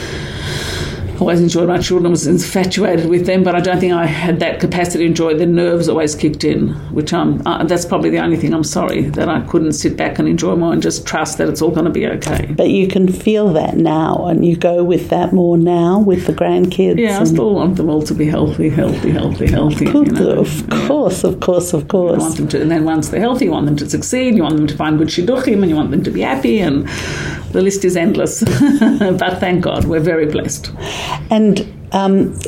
[1.20, 4.40] always enjoyed my children, I was infatuated with them, but I don't think I had
[4.40, 5.34] that capacity to enjoy.
[5.34, 9.02] The nerves always kicked in, which I'm, uh, that's probably the only thing I'm sorry
[9.10, 11.84] that I couldn't sit back and enjoy more and just trust that it's all going
[11.84, 12.46] to be okay.
[12.56, 16.32] But you can feel that now, and you go with that more now with the
[16.32, 16.98] grandkids.
[16.98, 19.84] Yeah, I still want them all to be healthy, healthy, healthy, healthy.
[19.86, 20.38] You know?
[20.40, 21.30] Of course, yeah.
[21.30, 22.14] of course, of course.
[22.14, 24.42] You want them to, and then once they're healthy, you want them to succeed, you
[24.42, 26.88] want them to find good shidduchim, and you want them to be happy, and
[27.54, 28.42] the list is endless.
[28.80, 30.72] but thank God, we're very blessed.
[31.30, 32.38] And um,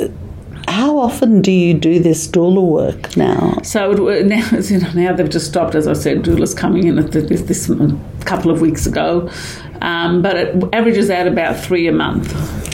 [0.68, 3.58] how often do you do this doula work now?
[3.62, 3.92] So
[4.24, 7.42] now, you know, now they've just stopped, as I said, doula's coming in at this,
[7.42, 7.70] this
[8.24, 9.30] couple of weeks ago,
[9.80, 12.65] um, but it averages out about three a month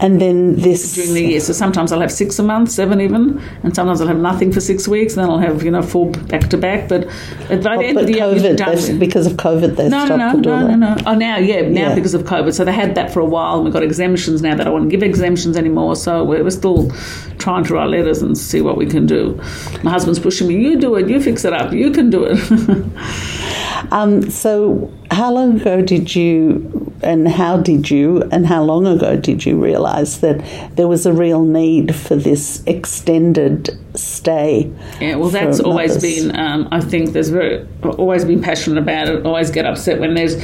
[0.00, 1.40] and then this during the year.
[1.40, 4.60] So sometimes I'll have six a month, seven even, and sometimes I'll have nothing for
[4.60, 5.14] six weeks.
[5.14, 6.88] Then I'll have you know four back to back.
[6.88, 7.06] But
[7.48, 10.32] by the oh, end of the COVID, year, because of COVID, they no, stopped no,
[10.32, 11.02] no, no, no, no.
[11.06, 11.94] Oh, now yeah, now yeah.
[11.94, 12.54] because of COVID.
[12.54, 14.54] So they had that for a while, and we've got exemptions now.
[14.54, 15.96] That I don't give exemptions anymore.
[15.96, 16.90] So we're, we're still
[17.38, 19.40] trying to write letters and see what we can do.
[19.82, 20.56] My husband's pushing me.
[20.56, 21.08] You do it.
[21.08, 21.72] You fix it up.
[21.72, 22.38] You can do it.
[23.90, 29.16] um, so how long ago did you and how did you and how long ago
[29.16, 30.42] did you realize that
[30.76, 36.68] there was a real need for this extended stay yeah well that's always been um,
[36.72, 37.66] i think there's very
[37.98, 40.36] always been passionate about it always get upset when there's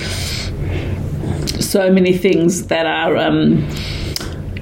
[1.65, 3.69] so many things that are um,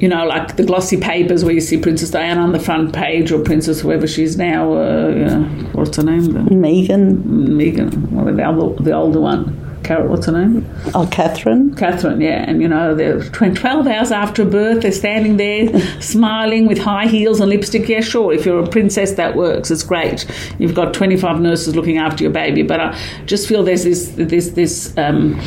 [0.03, 3.31] you know, like the glossy papers where you see Princess Diana on the front page
[3.31, 6.23] or Princess whoever she's now, uh, what's her name?
[6.23, 7.23] Meghan.
[7.23, 9.61] Meghan, well, the, older, the older one.
[9.85, 10.69] Carol, what's her name?
[10.93, 11.75] Oh, Catherine.
[11.77, 12.45] Catherine, yeah.
[12.49, 17.41] And, you know, they're 12 hours after birth, they're standing there smiling with high heels
[17.41, 17.89] and lipstick.
[17.89, 19.71] Yeah, sure, if you're a princess, that works.
[19.71, 20.27] It's great.
[20.59, 22.63] You've got 25 nurses looking after your baby.
[22.63, 25.41] But I just feel there's this, this, this, um,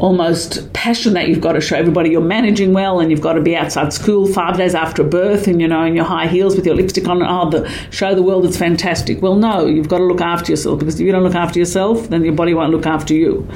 [0.00, 3.40] almost passion that you've got to show everybody you're managing well and you've got to
[3.40, 6.64] be outside school five days after birth and you know in your high heels with
[6.64, 9.20] your lipstick on oh the show the world it's fantastic.
[9.20, 12.08] Well no you've got to look after yourself because if you don't look after yourself
[12.08, 13.46] then your body won't look after you.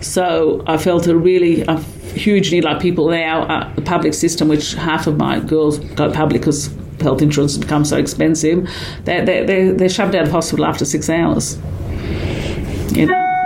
[0.00, 1.78] So I felt a really a
[2.14, 6.10] huge need like people now uh, the public system which half of my girls go
[6.12, 8.68] public because health insurance has become so expensive
[9.04, 11.56] they're, they're, they're shoved out of hospital after six hours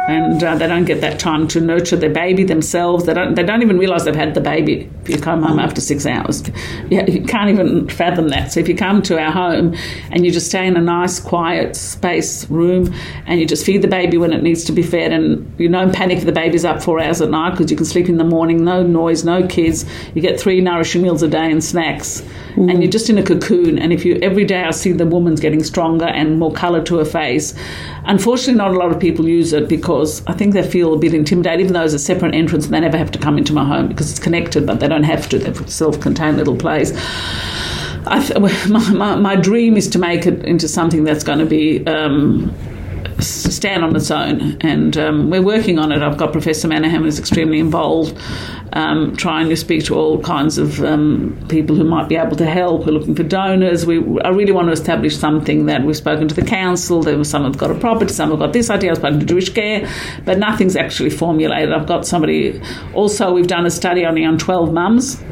[0.07, 3.07] and uh, they don't get that time to nurture their baby themselves.
[3.07, 3.35] They don't.
[3.35, 4.91] They don't even realise they've had the baby.
[5.05, 6.43] If you come home after six hours,
[6.89, 8.53] you, you can't even fathom that.
[8.53, 9.75] So if you come to our home
[10.11, 12.95] and you just stay in a nice, quiet space room,
[13.27, 15.95] and you just feed the baby when it needs to be fed, and you don't
[15.95, 18.25] panic if the baby's up four hours at night because you can sleep in the
[18.25, 18.65] morning.
[18.65, 19.85] No noise, no kids.
[20.15, 22.23] You get three nourishing meals a day and snacks,
[22.55, 22.71] mm.
[22.71, 23.79] and you're just in a cocoon.
[23.79, 26.97] And if you every day I see the woman's getting stronger and more colour to
[26.97, 27.55] her face.
[28.07, 31.15] Unfortunately, not a lot of people use it because I think they feel a bit
[31.15, 33.65] intimidated, even though it's a separate entrance and they never have to come into my
[33.65, 35.39] home because it's connected, but they don't have to.
[35.39, 36.91] They're a self contained little place.
[36.91, 41.87] Th- my, my, my, dream is to make it into something that's going to be.
[41.87, 42.55] Um,
[43.25, 46.03] stand on its own, and um, we're working on it.
[46.03, 48.19] I've got Professor Manahan who's extremely involved,
[48.73, 52.47] um, trying to speak to all kinds of um, people who might be able to
[52.47, 52.87] help.
[52.87, 53.87] We're looking for donors.
[53.87, 57.03] We, I really want to establish something that we've spoken to the council.
[57.03, 58.91] There was some have got a property, some have got this idea.
[58.91, 59.89] I've spoken to Jewish Care,
[60.25, 61.73] but nothing's actually formulated.
[61.73, 62.61] I've got somebody.
[62.93, 65.23] Also, we've done a study only on 12 mums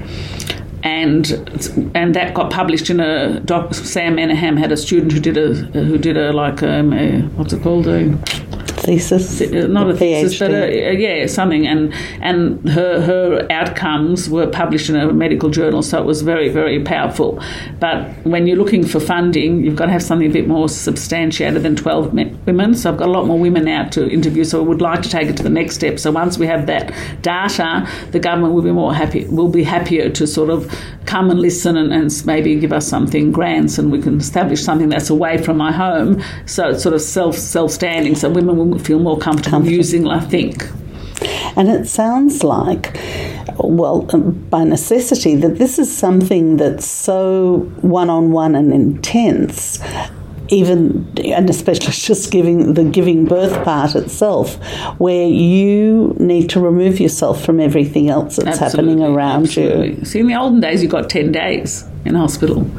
[0.83, 1.31] and
[1.95, 3.75] and that got published in a doc.
[3.75, 7.53] Sam Menahem had a student who did a who did a like um, a, what's
[7.53, 8.17] it called a
[8.83, 11.67] thesis, uh, not a thesis, but a, yeah, something.
[11.67, 16.49] And and her her outcomes were published in a medical journal, so it was very
[16.49, 17.41] very powerful.
[17.79, 21.63] But when you're looking for funding, you've got to have something a bit more substantiated
[21.63, 22.13] than 12
[22.47, 22.75] women.
[22.75, 24.45] So I've got a lot more women now to interview.
[24.45, 25.99] So I would like to take it to the next step.
[25.99, 29.25] So once we have that data, the government will be more happy.
[29.27, 30.73] Will be happier to sort of
[31.07, 34.89] come and listen and, and maybe give us something grants, and we can establish something
[34.89, 36.23] that's away from my home.
[36.47, 38.15] So it's sort of self self standing.
[38.15, 39.77] So women will feel more comfortable, comfortable.
[39.77, 40.69] using, I think.
[41.57, 42.99] And it sounds like
[43.59, 49.81] well, um, by necessity, that this is something that's so one on one and intense
[50.53, 54.57] even and especially just giving the giving birth part itself,
[54.99, 59.99] where you need to remove yourself from everything else that's Absolutely, happening around absolutely.
[59.99, 60.05] you.
[60.05, 62.71] See, in the olden days, you got 10 days in hospital.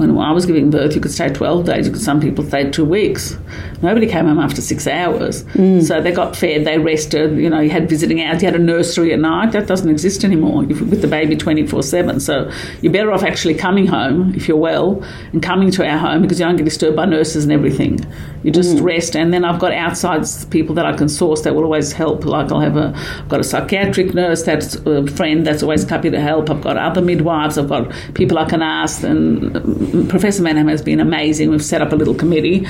[0.00, 1.86] When I was giving birth, you could stay 12 days.
[1.86, 3.36] You could, some people stayed two weeks.
[3.82, 5.44] Nobody came home after six hours.
[5.54, 5.82] Mm.
[5.82, 7.36] So they got fed, they rested.
[7.36, 9.52] You know, you had visiting hours, you had a nursery at night.
[9.52, 12.18] That doesn't exist anymore You're with the baby 24 7.
[12.20, 16.22] So you're better off actually coming home if you're well and coming to our home
[16.22, 18.00] because you don't get disturbed by nurses and everything.
[18.42, 18.82] You just Mm.
[18.82, 19.16] rest.
[19.16, 22.24] And then I've got outside people that I can source that will always help.
[22.24, 26.08] Like I'll have a, I've got a psychiatric nurse that's a friend that's always happy
[26.10, 26.48] to help.
[26.48, 27.58] I've got other midwives.
[27.58, 29.02] I've got people I can ask.
[29.02, 31.50] And Professor Manham has been amazing.
[31.50, 32.66] We've set up a little committee,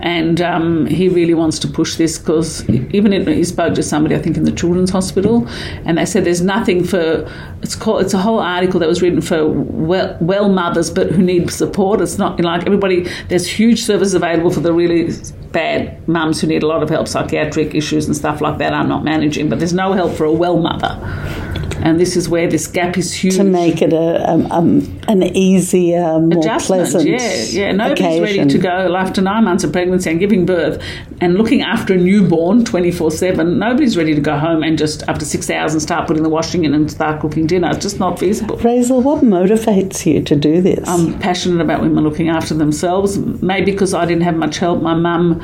[0.00, 4.14] and um, he really wants to push this because even in, he spoke to somebody
[4.14, 5.46] I think in the Children's Hospital,
[5.84, 7.30] and they said there's nothing for
[7.62, 11.22] it's called it's a whole article that was written for well, well mothers but who
[11.22, 12.00] need support.
[12.00, 13.08] It's not like everybody.
[13.28, 15.12] There's huge services available for the really
[15.52, 18.72] bad mums who need a lot of help, psychiatric issues and stuff like that.
[18.72, 21.51] I'm not managing, but there's no help for a well mother.
[21.82, 23.36] And this is where this gap is huge.
[23.36, 26.90] To make it a, um, um, an easier, more adjustment.
[26.90, 27.72] pleasant Yeah, yeah.
[27.72, 28.22] Nobody's occasion.
[28.22, 30.82] ready to go after nine months of pregnancy and giving birth
[31.20, 33.58] and looking after a newborn 24 7.
[33.58, 36.64] Nobody's ready to go home and just after six hours and start putting the washing
[36.64, 37.68] in and start cooking dinner.
[37.70, 38.56] It's just not feasible.
[38.58, 40.88] Raizel, what motivates you to do this?
[40.88, 43.18] I'm passionate about women looking after themselves.
[43.18, 44.82] Maybe because I didn't have much help.
[44.82, 45.42] My mum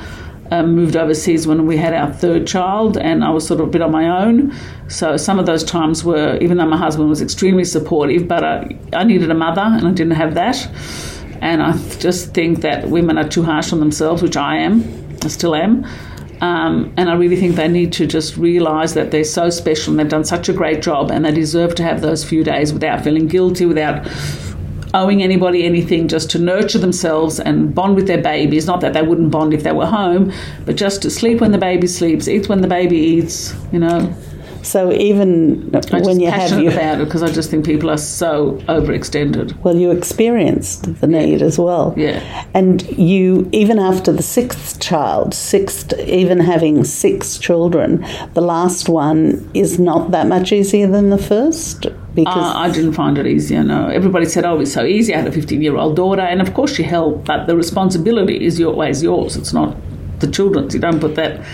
[0.50, 3.70] um, moved overseas when we had our third child, and I was sort of a
[3.70, 4.54] bit on my own.
[4.88, 8.78] So some of those times were, even though my husband was extremely supportive, but I,
[8.92, 10.56] I needed a mother, and I didn't have that.
[11.40, 14.82] And I just think that women are too harsh on themselves, which I am,
[15.22, 15.86] I still am.
[16.40, 20.00] Um, and I really think they need to just realise that they're so special and
[20.00, 23.02] they've done such a great job and they deserve to have those few days without
[23.02, 24.06] feeling guilty, without
[24.98, 28.66] owing anybody anything, just to nurture themselves and bond with their babies.
[28.66, 30.32] Not that they wouldn't bond if they were home,
[30.64, 34.14] but just to sleep when the baby sleeps, eat when the baby eats, you know.
[34.68, 38.32] So even when you have your about it because I just think people are so
[38.68, 39.56] overextended.
[39.64, 41.94] well, you experienced the need as well.
[41.96, 42.20] Yeah.
[42.54, 48.04] And you, even after the sixth child, sixth, even having six children,
[48.34, 52.94] the last one is not that much easier than the first because Uh, I didn't
[52.94, 53.62] find it easier.
[53.62, 56.78] No, everybody said, "Oh, it's so easy." I had a 15-year-old daughter, and of course
[56.78, 59.36] you help, but the responsibility is always yours.
[59.36, 59.76] It's not
[60.20, 60.74] the children's.
[60.74, 61.44] You don't put that.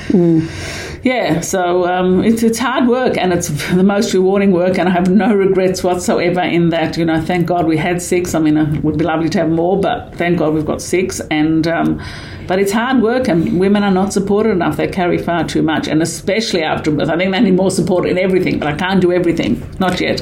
[1.02, 4.92] Yeah, so um, it's it's hard work, and it's the most rewarding work, and I
[4.92, 6.96] have no regrets whatsoever in that.
[6.96, 8.34] You know, thank God we had six.
[8.34, 11.20] I mean, it would be lovely to have more, but thank God we've got six,
[11.30, 11.66] and.
[11.66, 12.02] Um,
[12.46, 14.76] but it's hard work, and women are not supported enough.
[14.76, 17.08] They carry far too much, and especially after birth.
[17.08, 20.20] I think they need more support in everything, but I can't do everything, not yet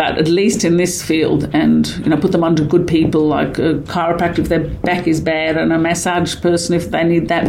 [0.00, 3.58] but at least in this field and you know put them onto good people like
[3.58, 7.46] a chiropractor if their back is bad and a massage person if they need that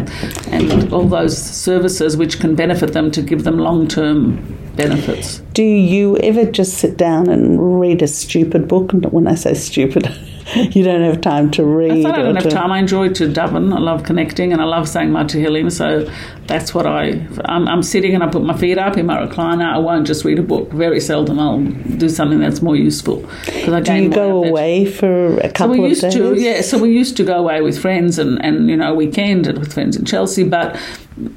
[0.50, 4.36] and all those services which can benefit them to give them long-term
[4.76, 8.94] benefits do you ever just sit down and read a stupid book?
[8.94, 10.08] When I say stupid,
[10.72, 12.06] you don't have time to read.
[12.06, 12.72] I don't have to- time.
[12.72, 13.74] I enjoy to daven.
[13.74, 15.72] I love connecting, and I love saying my Tehillim.
[15.72, 16.10] So
[16.48, 17.26] that's what I.
[17.46, 19.66] I'm, I'm sitting and I put my feet up in my recliner.
[19.66, 20.72] I won't just read a book.
[20.72, 21.40] Very seldom.
[21.40, 21.62] I'll
[21.98, 23.26] do something that's more useful.
[23.48, 24.50] I Do you go of it.
[24.50, 26.14] away for a couple So we of used days?
[26.16, 26.62] to, yeah.
[26.62, 29.74] So we used to go away with friends and, and you know weekend and with
[29.74, 30.76] friends in Chelsea, but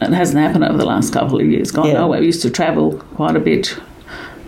[0.01, 1.71] it hasn't happened over the last couple of years.
[1.71, 1.95] Gone Yeah.
[1.95, 2.21] nowhere.
[2.21, 3.79] We used to travel quite a bit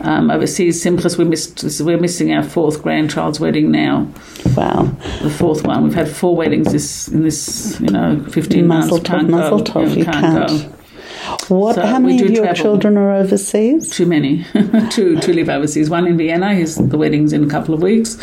[0.01, 0.81] um, overseas.
[0.83, 1.65] Simplest, we missed.
[1.81, 4.09] We're missing our fourth grandchild's wedding now.
[4.57, 4.85] Wow.
[5.23, 5.85] The fourth one.
[5.85, 9.09] We've had four weddings this in this you know fifteen Muzzle months.
[9.09, 9.65] Can't muzzle go.
[9.65, 10.73] top, Yeah, we you can't, can't.
[11.49, 11.75] What?
[11.75, 12.63] So how many of your travel.
[12.63, 13.91] children are overseas?
[13.91, 14.45] Too many.
[14.91, 15.91] two two live overseas.
[15.91, 16.55] One in Vienna.
[16.55, 18.17] His the wedding's in a couple of weeks,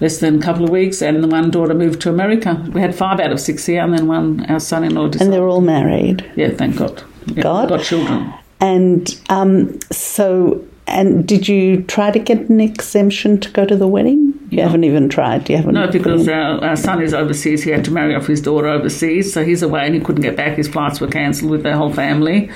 [0.00, 2.62] less than a couple of weeks, and the one daughter moved to America.
[2.72, 5.60] We had five out of six here, and then one our son-in-law And they're all
[5.60, 6.24] married.
[6.36, 7.02] yeah, thank God.
[7.26, 7.68] Yeah, God?
[7.68, 8.32] got children.
[8.60, 13.86] And um, so, and did you try to get an exemption to go to the
[13.86, 14.34] wedding?
[14.50, 15.48] You haven't even tried.
[15.48, 15.74] You haven't.
[15.74, 17.62] No, because our, our son is overseas.
[17.62, 20.36] He had to marry off his daughter overseas, so he's away and he couldn't get
[20.36, 20.56] back.
[20.56, 22.50] His flights were cancelled with their whole family.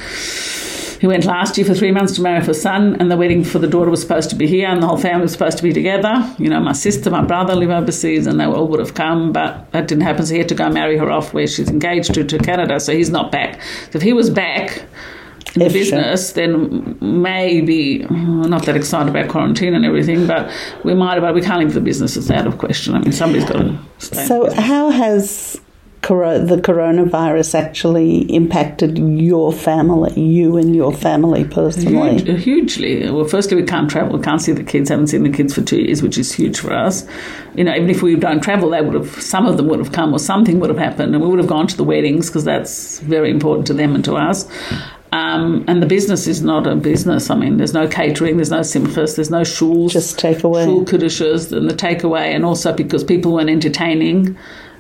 [1.03, 3.43] He went last year for three months to marry off his son, and the wedding
[3.43, 5.65] for the daughter was supposed to be here, and the whole family was supposed to
[5.65, 6.33] be together.
[6.39, 9.69] You know, my sister, my brother live overseas, and they all would have come, but
[9.73, 10.25] that didn't happen.
[10.25, 12.79] So he had to go marry her off where she's engaged to to Canada.
[12.79, 13.61] So he's not back.
[13.91, 14.85] So if he was back.
[15.55, 20.51] In the If business, then maybe not that excited about quarantine and everything, but
[20.83, 21.23] we might have.
[21.23, 22.95] But we can't leave the business; it's out of question.
[22.95, 24.25] I mean, somebody's got to stay.
[24.25, 25.61] So, how has
[26.03, 32.23] the coronavirus actually impacted your family, you and your family personally?
[32.23, 33.11] Huge, hugely.
[33.11, 34.17] Well, firstly, we can't travel.
[34.17, 34.89] We can't see the kids.
[34.89, 37.07] Haven't seen the kids for two years, which is huge for us.
[37.55, 39.23] You know, even if we don't travel, they would have.
[39.23, 41.49] Some of them would have come, or something would have happened, and we would have
[41.49, 44.49] gone to the weddings because that's very important to them and to us.
[45.13, 47.29] Um, and the business is not a business.
[47.29, 50.65] I mean, there's no catering, there's no simchas, there's no shuls, Just takeaway.
[50.65, 54.37] shul kiddushas, and the takeaway, and also because people weren't entertaining.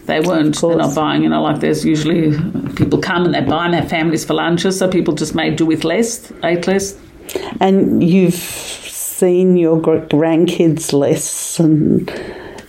[0.06, 0.58] They weren't.
[0.60, 1.22] They're not buying.
[1.22, 2.32] You know, like there's usually
[2.74, 5.66] people come and they buy and have families for lunches, so people just made do
[5.66, 6.98] with less, ate less.
[7.60, 12.10] And you've seen your grandkids less, and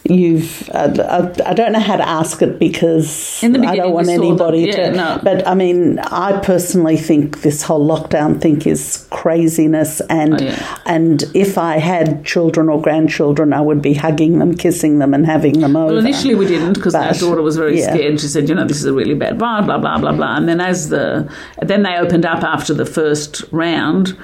[0.05, 0.69] you've.
[0.73, 4.21] I, I, I don't know how to ask it because I don't want them.
[4.21, 4.95] anybody Yeah, to.
[4.95, 5.19] no.
[5.23, 10.77] But I mean, I personally think this whole lockdown thing is craziness, and Oh, yeah.
[10.85, 15.25] and if I had children or grandchildren, I would be hugging them, kissing them, and
[15.25, 15.93] having them over.
[15.93, 17.93] Well, initially we didn't because our daughter was very yeah.
[17.93, 18.19] scared.
[18.19, 20.47] She said, "You know, this is a really bad blah blah blah blah blah." And
[20.49, 21.31] then as the
[21.61, 24.17] then they opened up after the first round,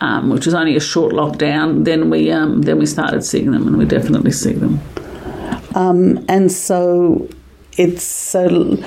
[0.00, 1.84] um, which was only a short lockdown.
[1.84, 4.80] Then we um, then we started seeing them, and we definitely see them.
[5.76, 7.28] Um, and so
[7.78, 8.78] it's so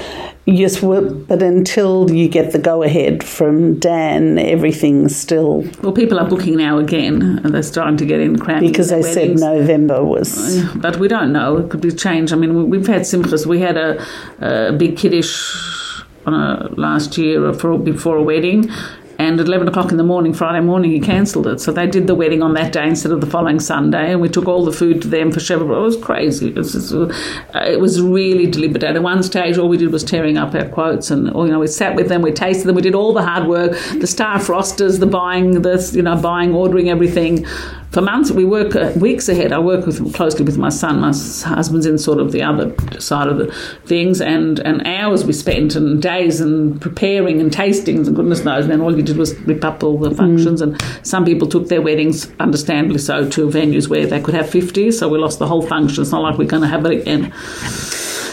[0.45, 6.27] yes, but until you get the go ahead from Dan, everything's still Well, people are
[6.27, 9.37] booking now again, and they're starting to get in cramping because they their said.
[9.39, 10.63] November was.
[10.75, 11.57] But we don't know.
[11.57, 12.33] It could be changed.
[12.33, 13.45] I mean, we- we've had simchas.
[13.45, 14.03] We had a,
[14.41, 18.71] a big kiddush on a, last year for before a wedding.
[19.19, 21.59] And at 11 o'clock in the morning, Friday morning, he cancelled it.
[21.59, 24.13] So they did the wedding on that day instead of the following Sunday.
[24.13, 25.63] And we took all the food to them for Shabbat.
[25.63, 26.47] It was crazy.
[26.47, 27.09] It was, just, uh,
[27.53, 28.81] it was really deliberate.
[28.81, 31.11] At one stage, all we did was tearing up our quotes.
[31.11, 33.21] And, or, you know, we sat with them, we tasted them, we did all the
[33.21, 37.45] hard work, the staff rosters, the buying, the, you know, buying, ordering everything
[37.91, 38.31] for months.
[38.31, 39.51] We work uh, weeks ahead.
[39.51, 40.99] I work with closely with my son.
[40.99, 43.51] My husband's in sort of the other side of the
[43.85, 48.65] things, and, and hours we spent, and days, and preparing, and tastings, and goodness knows.
[48.65, 50.61] And then all you did was rip up all the functions.
[50.61, 54.91] And some people took their weddings, understandably so, to venues where they could have fifty.
[54.91, 56.01] So we lost the whole function.
[56.01, 57.33] It's not like we're going to have it again.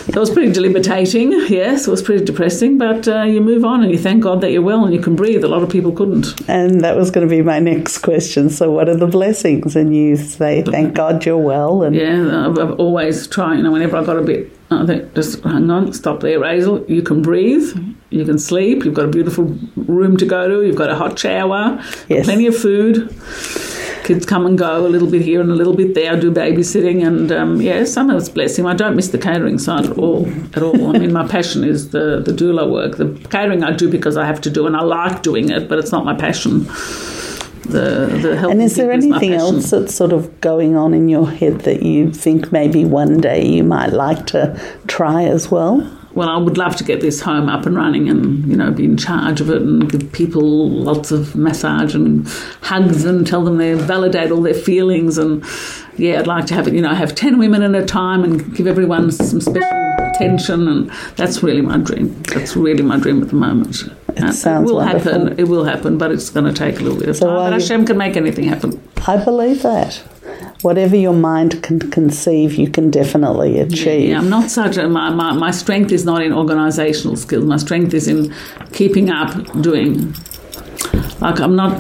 [0.09, 3.91] It was pretty debilitating, yes, it was pretty depressing, but uh, you move on and
[3.91, 5.43] you thank God that you're well and you can breathe.
[5.43, 6.49] A lot of people couldn't.
[6.49, 8.49] And that was going to be my next question.
[8.49, 9.75] So, what are the blessings?
[9.75, 13.57] And you say, "Thank God you're well." And Yeah, I've, I've always tried.
[13.57, 16.85] You know, whenever I got a bit, I think just hang on, stop there, Hazel.
[16.89, 17.77] You can breathe,
[18.11, 18.85] you can sleep.
[18.85, 19.45] You've got a beautiful
[19.77, 20.65] room to go to.
[20.67, 22.27] You've got a hot shower, Yes.
[22.27, 23.13] plenty of food.
[24.07, 26.13] Kids come and go a little bit here and a little bit there.
[26.13, 28.65] I do babysitting, and um, yeah, some of it's blessing.
[28.65, 30.29] I don't miss the catering side at all.
[30.55, 30.95] At all.
[30.95, 32.99] I mean, my passion is the the doula work.
[32.99, 35.81] The catering I do because I have to do, and I like doing it, but
[35.81, 36.69] it's not my passion.
[37.65, 41.63] The the and is there anything else that's sort of going on in your head
[41.63, 45.83] that you think maybe one day you might like to try as well?
[46.17, 48.87] Well, I would love to get this home up and running and, you know, be
[48.87, 52.27] in charge of it and give people lots of massage and
[52.63, 55.19] hugs and tell them they validate all their feelings.
[55.19, 55.45] And
[55.99, 58.57] yeah, I'd like to have it, you know, have 10 women at a time and
[58.57, 60.67] give everyone some special attention.
[60.67, 62.23] And that's really my dream.
[62.23, 63.83] That's really my dream at the moment.
[64.17, 65.13] And sounds it will wonderful.
[65.13, 65.39] happen.
[65.39, 67.37] It will happen, but it's going to take a little bit of So time.
[67.37, 68.83] But Hashem can make anything happen.
[69.07, 70.03] I believe that.
[70.63, 74.11] Whatever your mind can conceive, you can definitely achieve.
[74.11, 77.45] Yeah, I'm not such a, my, my, my strength is not in organisational skills.
[77.45, 78.35] My strength is in
[78.73, 79.31] keeping up
[79.61, 80.15] doing.
[81.21, 81.79] Like I'm not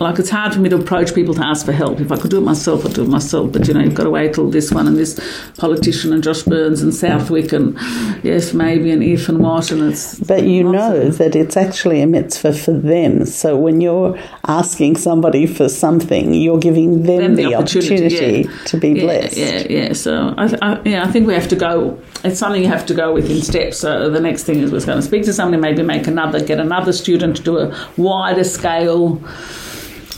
[0.00, 2.00] like it's hard for me to approach people to ask for help.
[2.00, 3.52] If I could do it myself, I'd do it myself.
[3.52, 5.18] But you know, you've got to wait till this one and this
[5.56, 7.74] politician and Josh Burns and Southwick and
[8.22, 10.18] yes, maybe and if and what and it's.
[10.20, 13.26] But you know that it's actually a mitzvah for them.
[13.26, 18.64] So when you're asking somebody for something, you're giving them, Them the, opportunity, yeah.
[18.64, 19.36] to be yeah, blessed.
[19.36, 19.92] Yeah, yeah.
[19.92, 22.00] So I, I, yeah, I think we have to go.
[22.24, 23.78] It's something you have to go with in steps.
[23.78, 26.60] So the next thing is we're going to speak to somebody, maybe make another, get
[26.60, 29.20] another student to do a wider scale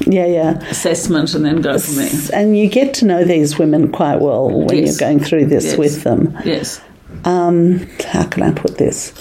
[0.07, 0.59] Yeah, yeah.
[0.71, 2.11] assessment, and then go from there.
[2.33, 4.87] And you get to know these women quite well when Yes.
[5.01, 5.77] you're going through this Yes.
[5.79, 6.37] with them.
[6.45, 6.81] Yes.
[7.25, 9.13] Um, how can I put this?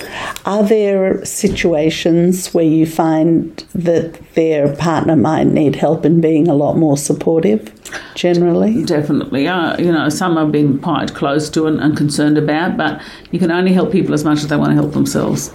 [0.45, 6.55] Are there situations where you find that their partner might need help in being a
[6.55, 7.70] lot more supportive
[8.16, 8.84] generally?
[8.86, 9.47] Definitely.
[9.47, 12.99] Uh, you know, some I've been quite close to and, and concerned about, but
[13.30, 15.51] you can only help people as much as they want to help themselves.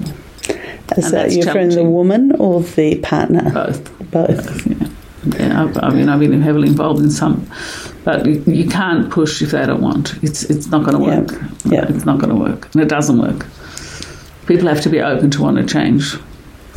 [0.97, 3.51] Is And that your friend, the woman or the partner?
[3.53, 4.11] Both.
[4.11, 4.67] Both.
[4.67, 4.89] Yeah.
[5.39, 7.45] Yeah, I've, I mean, I've been heavily involved in some,
[8.05, 10.15] but you, you can't push if they don't want.
[10.23, 11.21] It's it's not going to Yeah.
[11.21, 11.43] work.
[11.65, 11.87] Yeah.
[11.89, 13.45] It's not going to work, and it doesn't work.
[14.47, 16.15] People have to be open to want to change.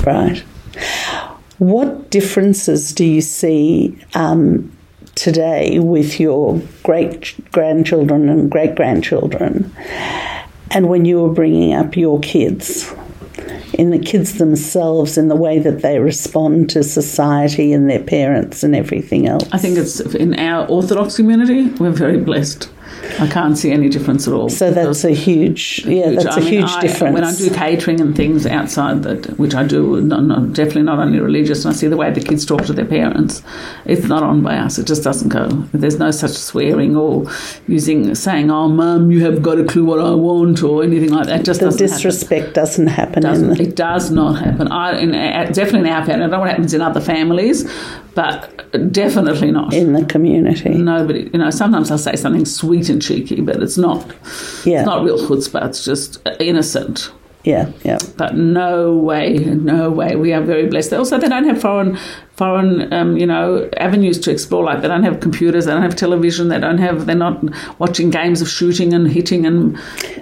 [0.03, 0.43] Right.
[1.59, 4.71] What differences do you see um,
[5.13, 9.71] today with your great grandchildren and great grandchildren
[10.71, 12.91] And when you were bringing up your kids,
[13.79, 18.61] in the kids themselves, in the way that they respond to society and their parents
[18.61, 19.47] and everything else.
[19.53, 22.69] I think it's in our Orthodox community, we're very blessed.
[23.19, 24.49] I can't see any difference at all.
[24.49, 27.13] So that's a huge, yeah, that's a I mean, huge I- difference.
[27.13, 30.99] When I do catering and things outside that, which I do, not, not, definitely not
[30.99, 33.41] only religious, and I see the way the kids talk to their parents,
[33.85, 34.77] it's not on by us.
[34.77, 35.47] It just doesn't go.
[35.73, 37.25] There's no such swearing or
[37.67, 41.27] using saying, "Oh, mum, you have got a clue what I want" or anything like
[41.27, 41.41] that.
[41.41, 41.95] It just the doesn't happen.
[41.97, 44.67] disrespect doesn't happen Doesn't, the, it does not happen.
[44.69, 46.13] I, in, definitely in our family.
[46.15, 47.69] I don't know what happens in other families,
[48.19, 49.73] but definitely not.
[49.73, 50.71] in the community.
[50.71, 54.05] Nobody, you know, sometimes I'll say something sweet and cheeky, but it's not.
[54.65, 54.79] Yeah.
[54.79, 55.67] It's not real chutzpah.
[55.67, 57.13] It's just innocent.
[57.45, 57.97] Yeah, yeah.
[58.17, 60.17] But no way, no way.
[60.17, 60.91] We are very blessed.
[60.91, 61.97] Also, they don't have foreign,
[62.35, 64.65] foreign, um, you know, avenues to explore.
[64.65, 67.05] Like they don't have computers, they don't have television, they don't have.
[67.05, 67.41] They're not
[67.79, 69.77] watching games of shooting and hitting and.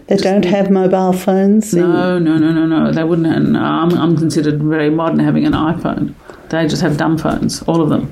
[0.05, 1.73] They don't have mobile phones.
[1.73, 2.91] No, no, no, no, no.
[2.91, 3.25] They wouldn't.
[3.25, 6.13] And I'm, I'm considered very modern having an iPhone.
[6.49, 8.11] They just have dumb phones, all of them.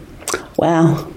[0.58, 1.12] Wow.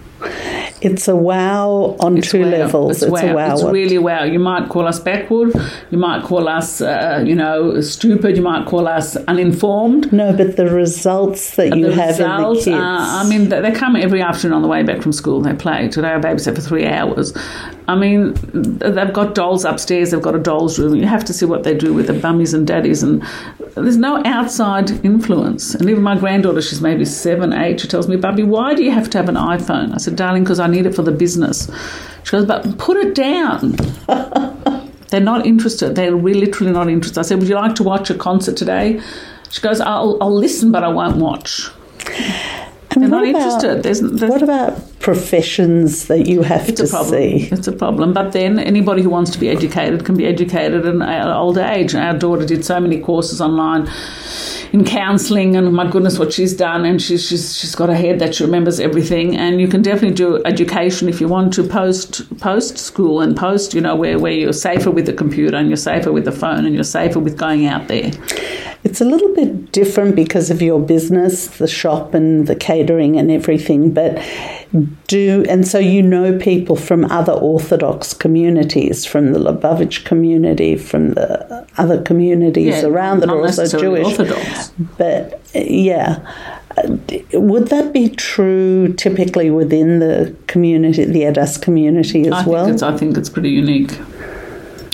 [0.80, 2.48] It's a wow on It's two wow.
[2.48, 3.02] levels.
[3.02, 3.52] It's, a wow.
[3.52, 4.22] It's really wow.
[4.22, 5.52] You might call us backward.
[5.90, 8.36] You might call us, uh, you know, stupid.
[8.36, 10.12] You might call us uninformed.
[10.12, 12.84] no, but the results that you have results in the kids.
[12.84, 15.40] are, I mean, they they come every afternoon on the way back from school.
[15.40, 15.88] They play.
[15.88, 17.32] Today I babysat for three hours.
[17.88, 20.10] I mean, they've got dolls upstairs.
[20.10, 20.94] They've got a dolls room.
[20.94, 23.02] You have to see what they do with the bummies and daddies.
[23.02, 23.26] And
[23.74, 25.74] there's no outside influence.
[25.74, 27.80] And even my granddaughter, she's maybe seven, eight.
[27.80, 30.44] She tells me, "Bubby, why do you have to have an iPhone?" I said, "Darling,
[30.44, 31.70] because I need it for the business."
[32.24, 33.76] She goes, "But put it down."
[35.08, 35.94] They're not interested.
[35.94, 37.18] They're really, literally not interested.
[37.20, 39.00] I said, "Would you like to watch a concert today?"
[39.48, 41.70] She goes, "I'll, I'll listen, but I won't watch."
[42.90, 43.82] And They're what not about- interested.
[43.82, 47.12] There's, there's What about professions that you have it's to a problem.
[47.14, 47.48] see?
[47.52, 48.12] It's a problem.
[48.12, 51.94] But then anybody who wants to be educated can be educated at an old age.
[51.94, 53.88] Our daughter did so many courses online
[54.72, 58.18] in counselling, and my goodness, what she's done, and she's she's she's got a head
[58.18, 59.34] that she remembers everything.
[59.36, 63.72] And you can definitely do education if you want to post post school and post,
[63.74, 66.66] you know, where where you're safer with the computer and you're safer with the phone
[66.66, 68.10] and you're safer with going out there.
[68.84, 73.30] It's a little bit different because of your business, the shop and the catering and
[73.30, 74.22] everything, but
[75.08, 81.14] do and so you know people from other Orthodox communities, from the Lubavitch community, from
[81.14, 84.06] the other communities Yeah, around that are also Jewish.
[84.06, 84.70] Orthodox.
[84.96, 86.20] But yeah.
[87.32, 92.64] Would that be true typically within the community, the Adass community as I well?
[92.66, 93.98] think it's I think it's pretty unique.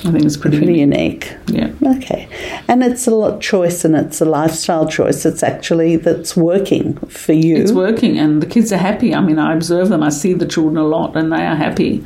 [0.07, 1.32] I think it's pretty, Pretty unique.
[1.48, 1.72] unique.
[1.82, 1.96] Yeah.
[1.96, 2.28] Okay.
[2.68, 5.24] And it's a lot choice and it's a lifestyle choice.
[5.24, 7.57] It's actually that's working for you.
[7.57, 9.14] It's working, and the kids are happy.
[9.14, 10.02] I mean, I observe them.
[10.02, 12.05] I see the children a lot, and they are happy.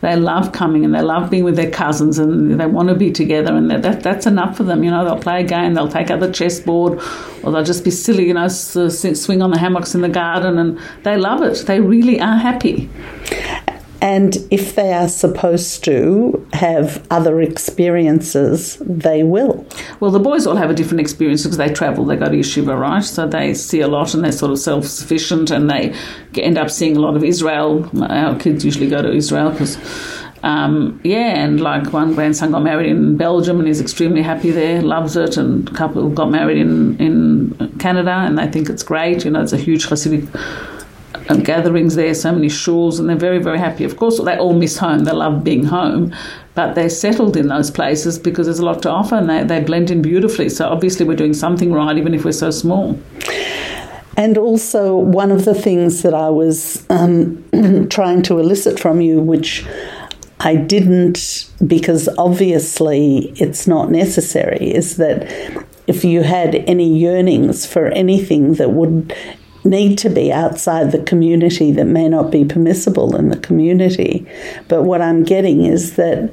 [0.00, 3.10] They love coming, and they love being with their cousins, and they want to be
[3.10, 4.84] together, and that, that that's enough for them.
[4.84, 6.98] You know, they'll play a game, they'll take out the chessboard,
[7.42, 8.26] or they'll just be silly.
[8.26, 11.64] You know, swing on the hammocks in the garden, and they love it.
[11.66, 12.90] They really are happy.
[14.04, 19.66] And if they are supposed to have other experiences, they will.
[19.98, 22.04] Well, the boys all have a different experience because they travel.
[22.04, 23.02] They go to yeshiva, right?
[23.02, 25.94] So they see a lot, and they're sort of self-sufficient, and they
[26.36, 27.88] end up seeing a lot of Israel.
[28.02, 29.78] Our kids usually go to Israel because.
[30.42, 34.82] Um, yeah, and like one grandson got married in Belgium and is extremely happy there,
[34.82, 39.24] loves it, and a couple got married in, in Canada and they think it's great.
[39.24, 40.28] You know, it's a huge Hasidic
[41.44, 43.84] gatherings there, so many shuls, and they're very, very happy.
[43.84, 45.04] Of course, they all miss home.
[45.04, 46.14] They love being home,
[46.54, 49.60] but they're settled in those places because there's a lot to offer and they, they
[49.60, 50.48] blend in beautifully.
[50.48, 52.98] So obviously, we're doing something right, even if we're so small.
[54.16, 57.44] And also, one of the things that I was um,
[57.90, 59.66] trying to elicit from you, which
[60.40, 65.24] I didn't because obviously it's not necessary, is that
[65.86, 69.14] if you had any yearnings for anything that would
[69.64, 74.26] need to be outside the community that may not be permissible in the community.
[74.68, 76.30] But what I'm getting is that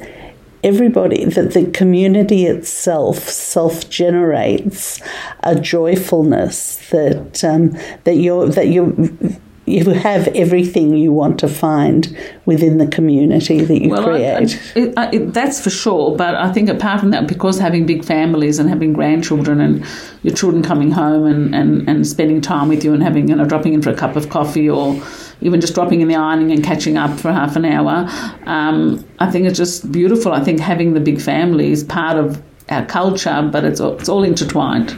[0.63, 5.01] everybody that the community itself self generates
[5.43, 7.71] a joyfulness that um,
[8.03, 9.39] that you that you
[9.71, 12.15] you have everything you want to find
[12.45, 14.59] within the community that you I- create.
[14.75, 16.15] I, it, I, it, that's for sure.
[16.15, 19.85] But I think apart from that, because having big families and having grandchildren and
[20.23, 23.45] your children coming home and, and, and spending time with you and having, you know,
[23.45, 25.01] dropping in for a cup of coffee or
[25.41, 28.07] even just dropping in the ironing and catching up for half an hour,
[28.45, 30.31] um, I think it's just beautiful.
[30.33, 34.09] I think having the big family is part of our culture, but it's, all- it's
[34.09, 34.95] all intertwined.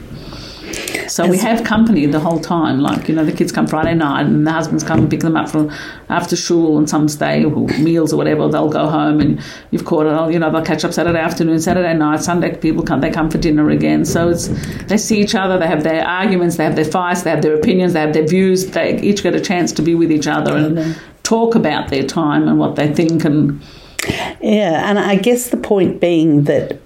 [1.14, 2.80] So we have company the whole time.
[2.80, 5.38] Like, you know, the kids come Friday night and the husbands come and pick them
[5.38, 5.72] up from
[6.09, 8.47] after school and some stay or meals or whatever.
[8.47, 9.39] They'll go home and
[9.70, 10.34] you've caught it.
[10.34, 13.38] You know, they'll catch up Saturday afternoon, Saturday night, Sunday people come, they come for
[13.38, 14.05] dinner again.
[14.05, 14.47] So it's,
[14.86, 17.53] they see each other, they have their arguments, they have their fights, they have their
[17.53, 18.66] opinions, they have their views.
[18.72, 22.47] They each get a chance to be with each other and talk about their time
[22.47, 23.61] and what they think and
[24.41, 26.80] Yeah, and I guess the point being that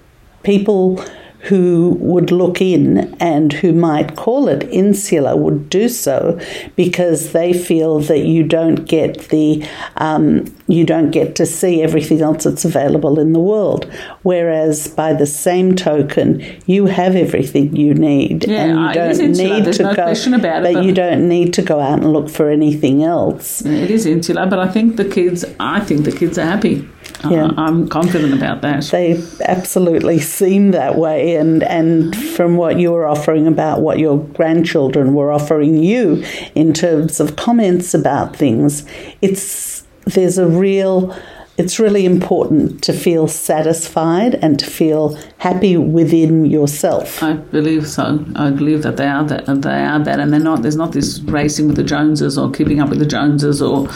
[0.43, 1.01] people
[1.47, 6.39] who would look in and who might call it insular would do so
[6.75, 9.65] because they feel that you don't get the
[9.97, 13.85] um, you don't get to see everything else that's available in the world.
[14.23, 19.11] Whereas by the same token, you have everything you need, Yeah, and you I- it
[19.11, 20.03] is don't need there's to no go.
[20.03, 23.61] question about it, but you don't need to go out and look for anything else.
[23.65, 25.45] It is insular, but I think the kids.
[25.59, 26.85] I think the kids are happy.
[27.23, 27.45] Yeah.
[27.45, 28.83] Uh, I'm confident about that.
[28.85, 34.19] they absolutely seem that way and and from what you were offering about what your
[34.19, 38.85] grandchildren were offering you in terms of comments about things
[39.21, 41.15] it's there's a real
[41.57, 48.23] it's really important to feel satisfied and to feel happy within yourself I believe so.
[48.35, 49.45] I believe that they are that.
[49.47, 50.61] They are that, and they're not.
[50.61, 53.87] There's not this racing with the Joneses or keeping up with the Joneses, or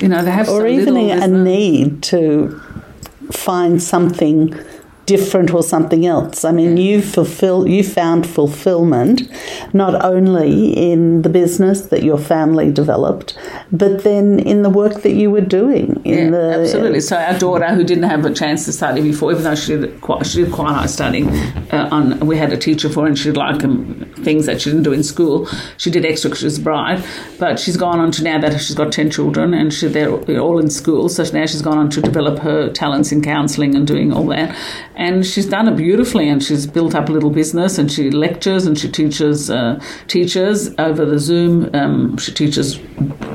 [0.00, 2.60] you know, they have or even little, a no- need to
[3.30, 4.54] find something
[5.06, 6.44] different or something else.
[6.44, 9.22] I mean, you fulfill you found fulfillment
[9.74, 13.36] not only in the business that your family developed,
[13.70, 17.00] but then in the work that you were doing in Yeah, the absolutely.
[17.00, 20.00] So our daughter, who didn't have a chance to study before, even though she did
[20.00, 21.28] quite, she did quite high studying,
[21.72, 24.60] uh, on, we had a teacher for, her and she did like um, things that
[24.60, 25.48] she didn't do in school.
[25.78, 27.04] She did extra because she was a bride,
[27.38, 30.58] but she's gone on to now that she's got ten children and she, they're all
[30.58, 31.08] in school.
[31.08, 34.56] So now she's gone on to develop her talents in counselling and doing all that,
[34.94, 36.28] and she's done it beautifully.
[36.28, 40.74] And she's built up a little business, and she lectures and she teaches uh, teachers
[40.78, 41.74] over the Zoom.
[41.74, 42.78] Um, she teaches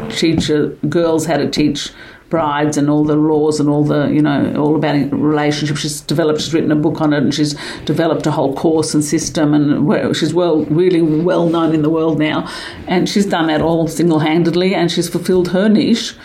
[0.09, 1.91] teacher girls how to teach
[2.29, 5.79] brides and all the laws and all the you know all about relationships.
[5.79, 7.55] She's developed she's written a book on it and she's
[7.85, 12.19] developed a whole course and system and she's well really well known in the world
[12.19, 12.49] now.
[12.87, 16.15] And she's done that all single-handedly and she's fulfilled her niche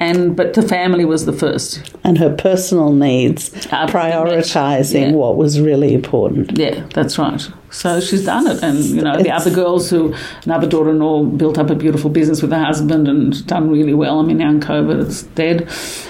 [0.00, 1.80] and but the family was the first.
[2.04, 5.16] And her personal needs, Uh, prioritizing yeah.
[5.16, 6.58] what was really important.
[6.58, 7.48] yeah that's right.
[7.70, 8.62] So she's done it.
[8.62, 10.12] And you know the other girls who
[10.44, 14.18] another daughter-in-law built up a beautiful business with her husband and done really well.
[14.18, 15.68] I mean now in covid it's dead.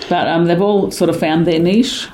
[0.09, 2.09] But um, they've all sort of found their niche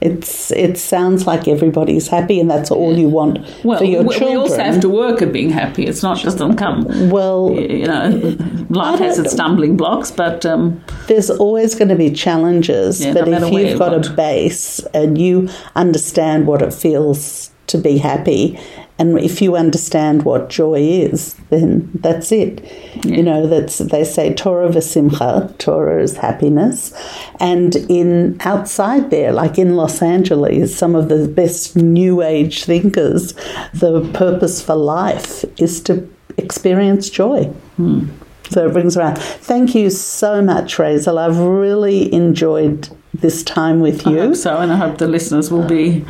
[0.00, 4.14] It's it sounds like everybody's happy, and that's all you want Well, for your we,
[4.14, 4.30] children.
[4.30, 5.84] we also have to work at being happy.
[5.86, 7.10] It's not just come.
[7.10, 8.36] well, You know,
[8.70, 13.28] life has its stumbling blocks, but um, there's always going to be challenges, Yeah, but
[13.28, 17.98] no if you've you've got a base and you understand what it feels to be
[17.98, 18.58] happy,
[19.00, 22.62] and if you understand what joy is, then that's it.
[23.02, 25.56] You know, that's they say Torah v'simcha.
[25.56, 26.92] Torah is happiness,
[27.40, 33.32] and in outside there, like in Los Angeles, some of the best New Age thinkers,
[33.72, 37.44] the purpose for life is to experience joy.
[37.76, 38.10] Hmm.
[38.50, 39.16] So it brings around.
[39.16, 41.16] Thank you so much, Raizel.
[41.16, 44.18] I've really enjoyed this time with I you.
[44.18, 46.04] hope so, and I hope the listeners will be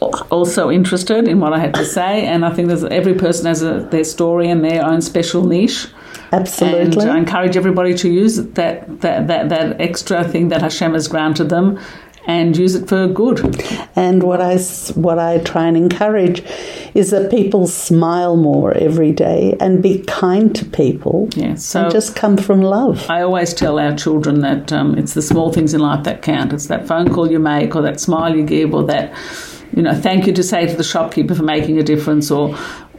[0.00, 2.26] also interested in what I had to say.
[2.26, 5.88] And I think there's every person has a, their story and their own special niche.
[6.32, 7.02] Absolutely.
[7.02, 11.08] And I encourage everybody to use that that, that, that extra thing that Hashem has
[11.08, 11.78] granted them
[12.26, 13.38] and use it for good.
[13.94, 14.58] And what I
[14.94, 16.42] what I try and encourage
[16.94, 21.28] is that people smile more every day and be kind to people.
[21.36, 23.08] Yeah, so- and just come from love.
[23.08, 26.52] I always tell our children that um, it's the small things in life that count.
[26.52, 29.14] It's that phone call you make, or that smile you give, or that
[29.74, 32.56] you know thank you to say to the shopkeeper for making a difference, or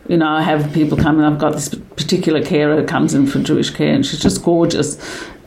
[0.08, 3.28] you know I have people come and I've got this particular carer who comes in
[3.28, 4.98] for Jewish care, and she's just gorgeous.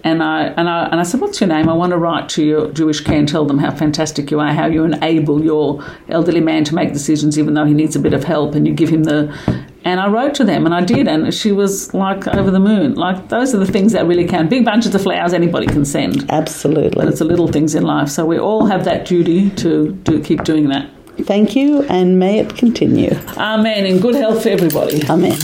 [0.02, 1.68] And I and I and I said, "What's your name?
[1.68, 4.52] I want to write to your Jewish care and tell them how fantastic you are,
[4.52, 8.14] how you enable your elderly man to make decisions, even though he needs a bit
[8.14, 9.34] of help, and you give him the."
[9.82, 12.94] And I wrote to them, and I did, and she was like over the moon.
[12.94, 14.50] Like those are the things that really count.
[14.50, 16.92] Big bunches of flowers anybody can send, Absolutely.
[16.94, 18.08] but it's the little things in life.
[18.08, 20.88] So we all have that duty to to keep doing that.
[21.24, 23.14] Thank you, and may it continue.
[23.36, 23.86] Amen.
[23.86, 25.02] In good health for everybody.
[25.08, 25.38] Amen.